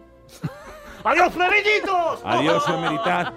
[1.03, 2.21] ¡Adiós, Florinitos!
[2.23, 3.33] Adiós, emeritad.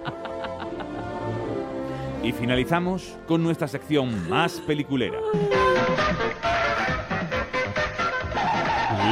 [2.23, 5.19] Y finalizamos con nuestra sección más peliculera.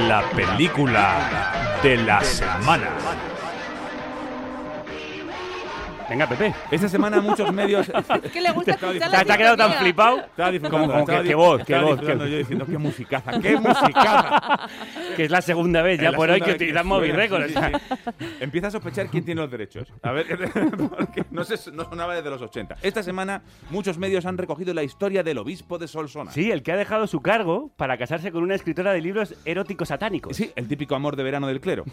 [0.08, 2.90] La película de la semana.
[6.10, 6.52] Venga, Pepe.
[6.72, 7.88] Esta semana muchos medios...
[8.24, 10.16] Es que le gusta Estaba escuchar ¿Te, te ha quedado tan flipado?
[10.68, 11.90] Como, como que, di- qué voz, qué estaba voz.
[11.92, 14.68] disfrutando qué- yo diciendo, qué musicaza, qué musicaza.
[15.16, 17.94] que es la segunda vez ya por hoy que utilizan móvil sí, sí.
[18.40, 19.86] Empieza a sospechar quién tiene los derechos.
[20.02, 20.26] A ver,
[20.90, 22.78] porque no, sé, no sonaba desde los 80.
[22.82, 26.32] Esta semana muchos medios han recogido la historia del obispo de Solsona.
[26.32, 29.88] Sí, el que ha dejado su cargo para casarse con una escritora de libros eróticos
[29.88, 30.36] satánicos.
[30.36, 31.84] Sí, el típico amor de verano del clero.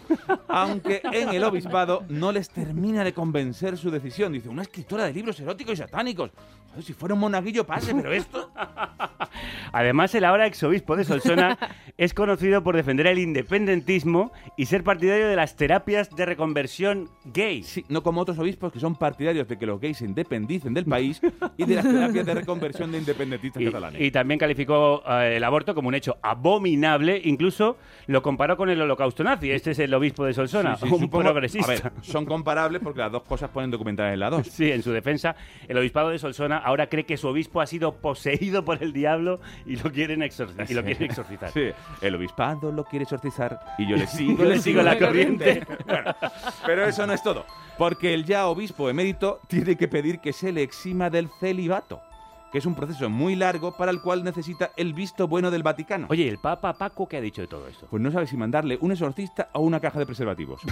[0.48, 4.07] Aunque en el obispado no les termina de convencer su decisión.
[4.32, 6.30] Dice, una escritora de libros eróticos y satánicos.
[6.70, 8.50] Joder, si fuera un monaguillo pase, pero esto...
[9.72, 11.58] Además, el ahora exobispo de Solsona
[11.98, 17.62] es conocido por defender el independentismo y ser partidario de las terapias de reconversión gay.
[17.62, 20.84] Sí, no como otros obispos que son partidarios de que los gays se independicen del
[20.86, 21.20] país
[21.56, 24.00] y de las terapias de reconversión de independentistas Y, catalanes.
[24.00, 28.80] y también calificó eh, el aborto como un hecho abominable, incluso lo comparó con el
[28.80, 29.50] holocausto nazi.
[29.50, 31.66] Este es el obispo de Solsona, Sí, sí, un supongo- progresista.
[31.66, 34.28] A ver, son comparables porque las dos cosas ponen en la.
[34.44, 35.34] Sí, en su defensa,
[35.66, 39.40] el obispado de Solsona ahora cree que su obispo ha sido poseído por el diablo
[39.66, 40.70] y lo quieren exorcizar.
[40.70, 41.50] Y lo quieren exorcizar.
[41.50, 41.70] Sí,
[42.02, 45.66] el obispado lo quiere exorcizar y yo le sigo, yo le sigo la corriente.
[45.88, 46.14] Bueno,
[46.66, 47.46] pero eso no es todo,
[47.78, 52.02] porque el ya obispo emérito tiene que pedir que se le exima del celibato,
[52.50, 56.06] que es un proceso muy largo para el cual necesita el visto bueno del Vaticano.
[56.10, 57.86] Oye, ¿el Papa Paco qué ha dicho de todo esto?
[57.90, 60.62] Pues no sabe si mandarle un exorcista o una caja de preservativos.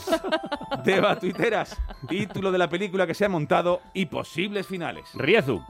[0.84, 5.10] Deba tuiteras, título de la película que se ha montado y posibles finales.
[5.14, 5.62] Riezu.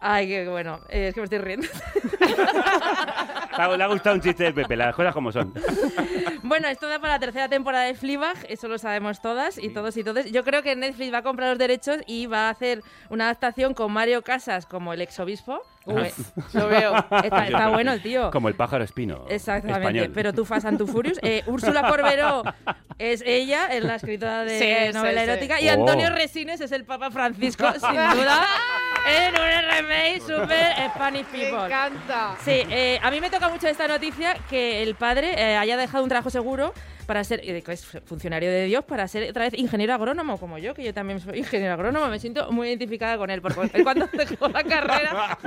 [0.00, 0.80] Ay, qué bueno.
[0.88, 1.66] Eh, es que me estoy riendo.
[3.76, 5.52] Le ha- gustado un chiste del Pepe, las cosas como son.
[6.42, 9.96] Bueno, esto da para la tercera temporada de Fleabag, eso lo sabemos todas y todos
[9.96, 10.26] y todos.
[10.30, 13.74] Yo creo que Netflix va a comprar los derechos y va a hacer una adaptación
[13.74, 15.60] con Mario Casas como el exobispo.
[16.52, 16.94] Lo veo.
[17.24, 18.30] Está, está bueno el tío.
[18.30, 19.24] Como el pájaro espino.
[19.28, 20.10] Exactamente, español.
[20.14, 21.18] pero tú Fast and Furious.
[21.22, 22.42] Eh, Úrsula Corberó
[22.98, 25.30] es ella, es la escritora de Sí, novela sí, sí.
[25.32, 25.60] erótica.
[25.62, 25.72] Y Oh.
[25.72, 28.46] Antonio Resines es el Papa Francisco, sin duda,
[29.08, 31.66] en un remake super Spanish Me People.
[31.66, 32.36] encanta.
[32.44, 36.02] Sí, eh, a mí me toca mucho esta noticia que el padre eh, haya dejado
[36.04, 36.72] un trabajo seguro
[37.08, 40.84] para ser, es funcionario de Dios, para ser otra vez ingeniero agrónomo como yo, que
[40.84, 42.06] yo también soy ingeniero agrónomo.
[42.08, 45.38] Me siento muy identificada con él, porque él cuando dejó la carrera,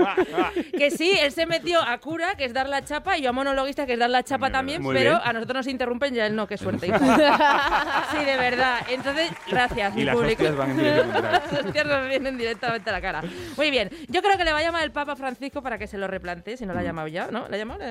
[0.76, 3.32] que sí, él se metió a cura, que es dar la chapa, y yo a
[3.32, 5.22] monologuista, que es dar la chapa también, muy pero bien.
[5.24, 6.88] a nosotros nos interrumpen y a él no, qué suerte.
[6.88, 6.98] hijo.
[6.98, 8.80] sí, de verdad.
[8.90, 10.44] Entonces, gracias, Y mi las público.
[10.44, 11.42] hostias van en dirección contraria.
[11.52, 13.24] Las hostias nos vienen directamente a la cara.
[13.56, 16.00] Muy bien, yo creo que le va a llamar el Papa Francisco para que se
[16.00, 17.48] lo replantee, si no lo ha llamado ya, ¿no?
[17.48, 17.82] ¿La ha llamado?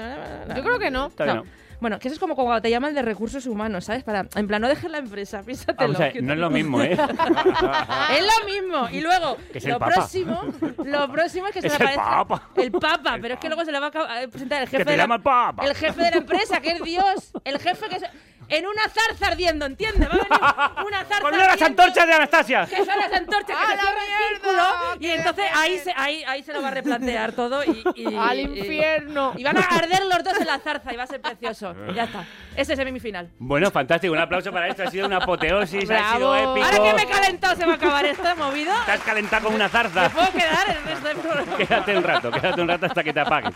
[0.56, 1.10] Yo creo que no.
[1.10, 1.44] Todavía No.
[1.44, 1.69] no.
[1.80, 4.04] Bueno, que eso es como cuando te llaman de recursos humanos, ¿sabes?
[4.04, 5.88] Para, en plan, no dejes la empresa, piénsatelo.
[5.94, 6.92] Vamos a ver, que no es lo mismo, ¿eh?
[6.94, 8.88] es lo mismo.
[8.90, 10.42] Y luego, Que es el lo próximo,
[10.84, 12.48] lo próximo es que se Es le el aparezca Papa.
[12.56, 14.96] el Papa, pero es que luego se le va a presentar el jefe te de
[14.96, 15.64] la, llama el Papa.
[15.64, 18.10] el jefe de la empresa, que es Dios, el jefe que se-
[18.50, 20.08] en una zarza ardiendo, ¿entiendes?
[20.08, 22.66] Va a venir una zarza ¡Con las antorchas de Anastasia!
[22.66, 24.62] que son las antorchas que ¡A se el círculo
[24.96, 28.16] y ¡Qué entonces ahí se, ahí, ahí se lo va a replantear todo y, y-
[28.16, 29.32] Al y- infierno.
[29.36, 31.74] y van a arder los dos en la zarza y va a ser precioso.
[31.94, 32.24] Ya está.
[32.56, 33.30] Ese es el mi final.
[33.38, 34.12] Bueno, fantástico.
[34.12, 34.82] Un aplauso para esto.
[34.82, 36.34] Ha sido una apoteosis, ha sido Bravo.
[36.58, 36.66] épico.
[36.66, 38.72] Ahora que me he calentado se va a acabar esto movido.
[38.84, 40.02] Te has calentado como una zarza.
[40.02, 41.56] ¿Me puedo quedar el resto del programa?
[41.56, 43.54] Quédate un rato, quédate un rato hasta que te apagues.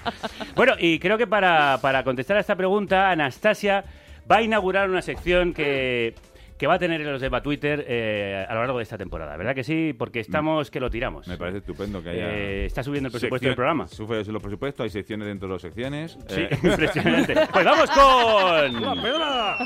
[0.54, 3.84] Bueno, y creo que para, para contestar a esta pregunta, Anastasia
[4.30, 6.14] va a inaugurar una sección que,
[6.56, 9.36] que va a tener en los Eva Twitter eh, a lo largo de esta temporada.
[9.36, 9.94] ¿Verdad que sí?
[9.98, 11.26] Porque estamos que lo tiramos.
[11.28, 12.30] Me parece estupendo que haya...
[12.30, 13.86] Eh, está subiendo el presupuesto sección- del programa.
[13.88, 16.18] Sube los presupuestos, hay secciones dentro de las secciones.
[16.28, 17.34] Sí, Eh, impresionante.
[17.52, 18.80] Pues vamos con...
[18.96, 19.58] La pedrada.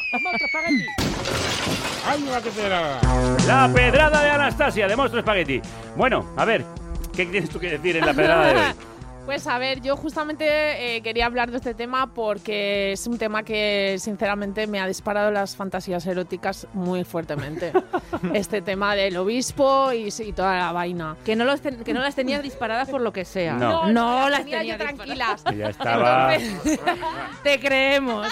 [2.07, 3.01] ¡Ay, la pedrada!
[3.47, 5.61] La pedrada de Anastasia de Monstruo Spaghetti.
[5.97, 6.65] Bueno, a ver,
[7.15, 8.67] ¿qué tienes tú que decir en la pedrada de hoy?
[9.29, 13.43] Pues a ver, yo justamente eh, quería hablar de este tema porque es un tema
[13.43, 17.71] que sinceramente me ha disparado las fantasías eróticas muy fuertemente.
[18.33, 21.15] este tema del obispo y, y toda la vaina.
[21.27, 23.53] Que no, los ten- que no las tenías disparadas por lo que sea.
[23.53, 23.87] No.
[23.93, 25.43] no, las tenía tenía yo tranquilas.
[25.43, 26.81] Que ya estaba, Entonces,
[27.43, 28.27] Te creemos.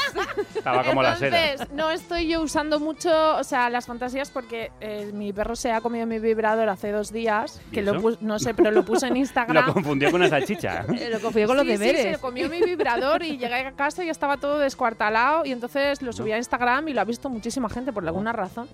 [0.55, 1.51] estaba como la seda.
[1.51, 5.73] Entonces, no estoy yo usando mucho, o sea, las fantasías porque eh, mi perro se
[5.73, 9.09] ha comido mi vibrador hace dos días, ¿Y que lo no sé, pero lo puse
[9.09, 9.73] en Lo Instagram.
[9.75, 10.86] confundió con una salchicha.
[10.95, 12.03] Eh, Lo confundió con los Sí, sí, deberes.
[12.03, 16.03] se lo comió mi vibrador y llegué a casa y estaba todo descuartalado y entonces
[16.03, 18.69] lo subí a Instagram y lo ha visto muchísima gente por alguna razón.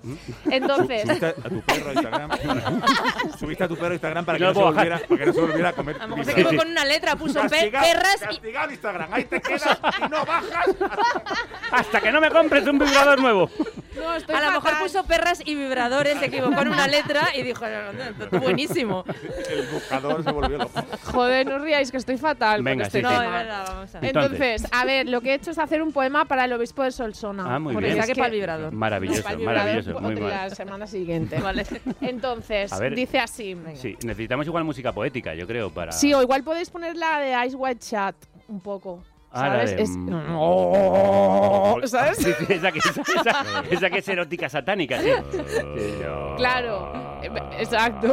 [0.50, 2.30] Entonces, Subiste a tu perro a Instagram.
[3.38, 5.40] Subiste a tu perro a Instagram para, que, no se volviera, para que no se
[5.40, 5.96] volviera a comer.
[6.00, 8.72] A lo mejor se equivocó con una letra, puso pe- Castigado, perras y...
[8.72, 9.12] Instagram.
[9.12, 10.66] Ahí te quedas y no bajas.
[11.70, 13.50] Hasta que no me compres un vibrador nuevo.
[13.96, 17.42] no, estoy A lo mejor puso perras y vibradores, se equivocó en una letra y
[17.42, 19.04] dijo, no, no, no, esto es buenísimo.
[19.48, 20.82] El buscador se volvió loco.
[21.04, 23.14] Joder, no os riáis que estoy fatal Venga, con este sí, No, sí.
[23.16, 23.36] de tema.
[23.38, 24.08] verdad, vamos a ver.
[24.16, 24.66] Entonces.
[24.72, 27.54] A ver, lo que he hecho es hacer un poema para el obispo de Solsona.
[27.54, 28.00] Ah, muy bien.
[28.02, 28.72] que para el vibrador.
[28.72, 30.00] Maravilloso, para el vibrador maravilloso.
[30.00, 30.30] Muy de mal.
[30.30, 31.40] la semana siguiente.
[31.40, 31.64] Vale.
[32.00, 32.94] Entonces, ver.
[32.94, 33.56] dice así.
[33.74, 35.92] Sí, necesitamos igual música poética, yo creo, para...
[35.92, 38.14] Sí, o igual podéis poner la de Ice White Chat
[38.48, 39.02] un poco.
[39.34, 39.72] Ah, ¿Sabes?
[39.72, 42.18] Es- mm, Oh, ¿Sabes?
[42.18, 45.08] Sí, sí, esa, que, esa, esa- esa que es erótica satánica, sí.
[46.36, 48.08] Claro, eh, exacto.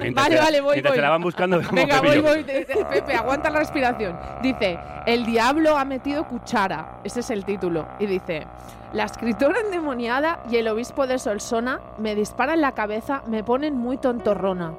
[0.00, 0.96] Mientras vale, la- vale, voy, mientras voy.
[0.98, 2.44] te la van buscando, Venga, voy, voy.
[2.44, 4.18] Pepe, aguanta la respiración.
[4.42, 7.00] Dice, el diablo ha metido cuchara.
[7.04, 7.86] Ese es el título.
[7.98, 8.46] Y dice,
[8.92, 13.96] la escritora endemoniada y el obispo de Solsona me disparan la cabeza, me ponen muy
[13.98, 14.72] tontorrona.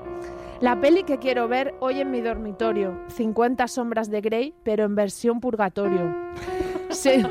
[0.61, 4.93] La peli que quiero ver hoy en mi dormitorio, 50 sombras de Grey, pero en
[4.95, 6.13] versión purgatorio.
[6.89, 7.25] Se-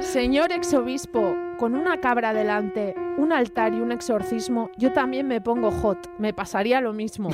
[0.00, 5.70] Señor exobispo, con una cabra delante, un altar y un exorcismo, yo también me pongo
[5.70, 7.30] hot, me pasaría lo mismo.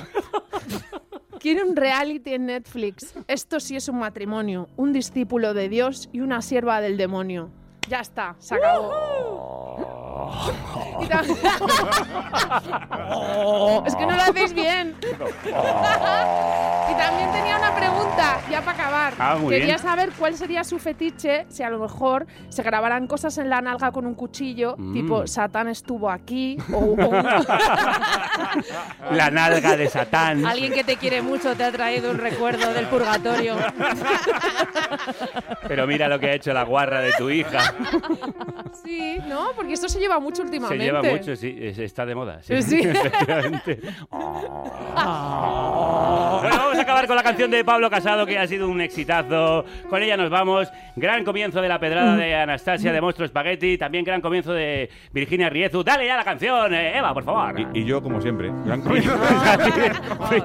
[1.41, 3.15] Quiero un reality en Netflix.
[3.29, 7.51] Esto sí es un matrimonio, un discípulo de Dios y una sierva del demonio.
[7.89, 8.91] Ya está, se acabó.
[13.87, 14.97] Es que no lo hacéis bien.
[15.01, 19.15] y también tenía una pregunta, ya para acabar.
[19.19, 19.79] Ah, muy Quería bien.
[19.79, 23.93] saber cuál sería su fetiche si a lo mejor se grabaran cosas en la nalga
[23.93, 24.93] con un cuchillo, Mm.
[24.93, 27.27] tipo Satán estuvo aquí, o, o un-
[29.17, 30.45] La nalga de Satán.
[30.47, 33.57] Alguien que te quiere mucho te ha traído un recuerdo del purgatorio.
[35.69, 37.75] Pero mira lo que ha hecho la guarra de tu hija.
[38.85, 39.49] Sí, ¿no?
[39.57, 40.85] Porque esto se lleva mucho Se últimamente.
[40.85, 42.39] lleva mucho, sí, es- está de moda.
[42.43, 42.81] Sí, Sí.
[42.85, 43.81] efectivamente.
[46.41, 49.65] Bueno, vamos a acabar con la canción de Pablo Casado, que ha sido un exitazo.
[49.89, 50.69] Con ella nos vamos.
[50.95, 53.77] Gran comienzo de la pedrada de Anastasia de Monstruo Spaghetti.
[53.79, 55.83] También gran comienzo de Virginia Riezu.
[55.83, 57.59] Dale ya la canción, eh, Eva, por favor.
[57.75, 59.13] Y, y yo, como siempre, gran comienzo.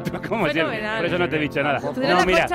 [0.03, 0.81] Tú, como siempre.
[0.97, 1.79] Por eso no te he dicho nada.
[1.79, 2.47] No, mira,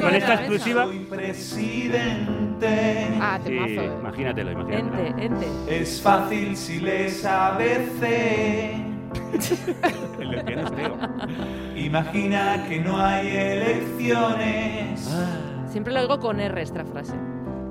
[0.00, 0.86] con esta exclusiva.
[1.10, 3.08] presidente.
[3.20, 3.90] Ah, Sí, eh.
[4.00, 5.06] imagínatelo, imagínatelo.
[5.18, 5.46] Ente, ente.
[5.80, 8.02] Es fácil si lees ABC.
[10.20, 10.96] El es Teo.
[11.74, 15.10] Imagina que no hay elecciones.
[15.68, 17.14] Siempre lo oigo con R esta frase.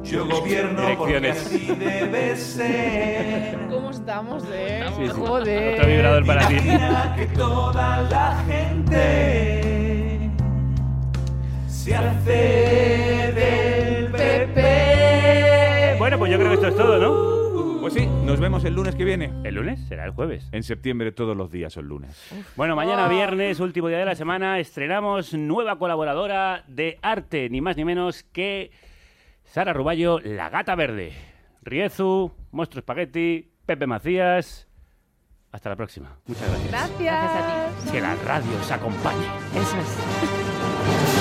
[0.04, 3.58] Yo gobierno porque así debe ser.
[3.70, 4.84] ¿Cómo estamos, eh?
[4.98, 5.14] Sí, sí.
[5.14, 5.76] Joder.
[5.76, 6.56] Otro vibrador para ti.
[6.56, 10.32] Imagina que toda la gente
[11.68, 15.96] se hace del PP.
[16.00, 17.43] Bueno, pues yo creo que esto es todo, ¿no?
[17.84, 19.34] Pues sí, nos vemos el lunes que viene.
[19.44, 19.78] ¿El lunes?
[19.90, 20.48] Será el jueves.
[20.54, 22.18] En septiembre todos los días son lunes.
[22.56, 27.76] Bueno, mañana viernes, último día de la semana, estrenamos nueva colaboradora de arte, ni más
[27.76, 28.72] ni menos que
[29.44, 31.12] Sara Ruballo, La Gata Verde.
[31.62, 34.66] Riezu, Monstruo Spaghetti, Pepe Macías.
[35.52, 36.18] Hasta la próxima.
[36.26, 36.72] Muchas gracias.
[36.72, 37.00] Gracias.
[37.02, 37.92] Gracias a ti.
[37.92, 39.26] Que la radio os acompañe.
[39.56, 41.13] Eso es.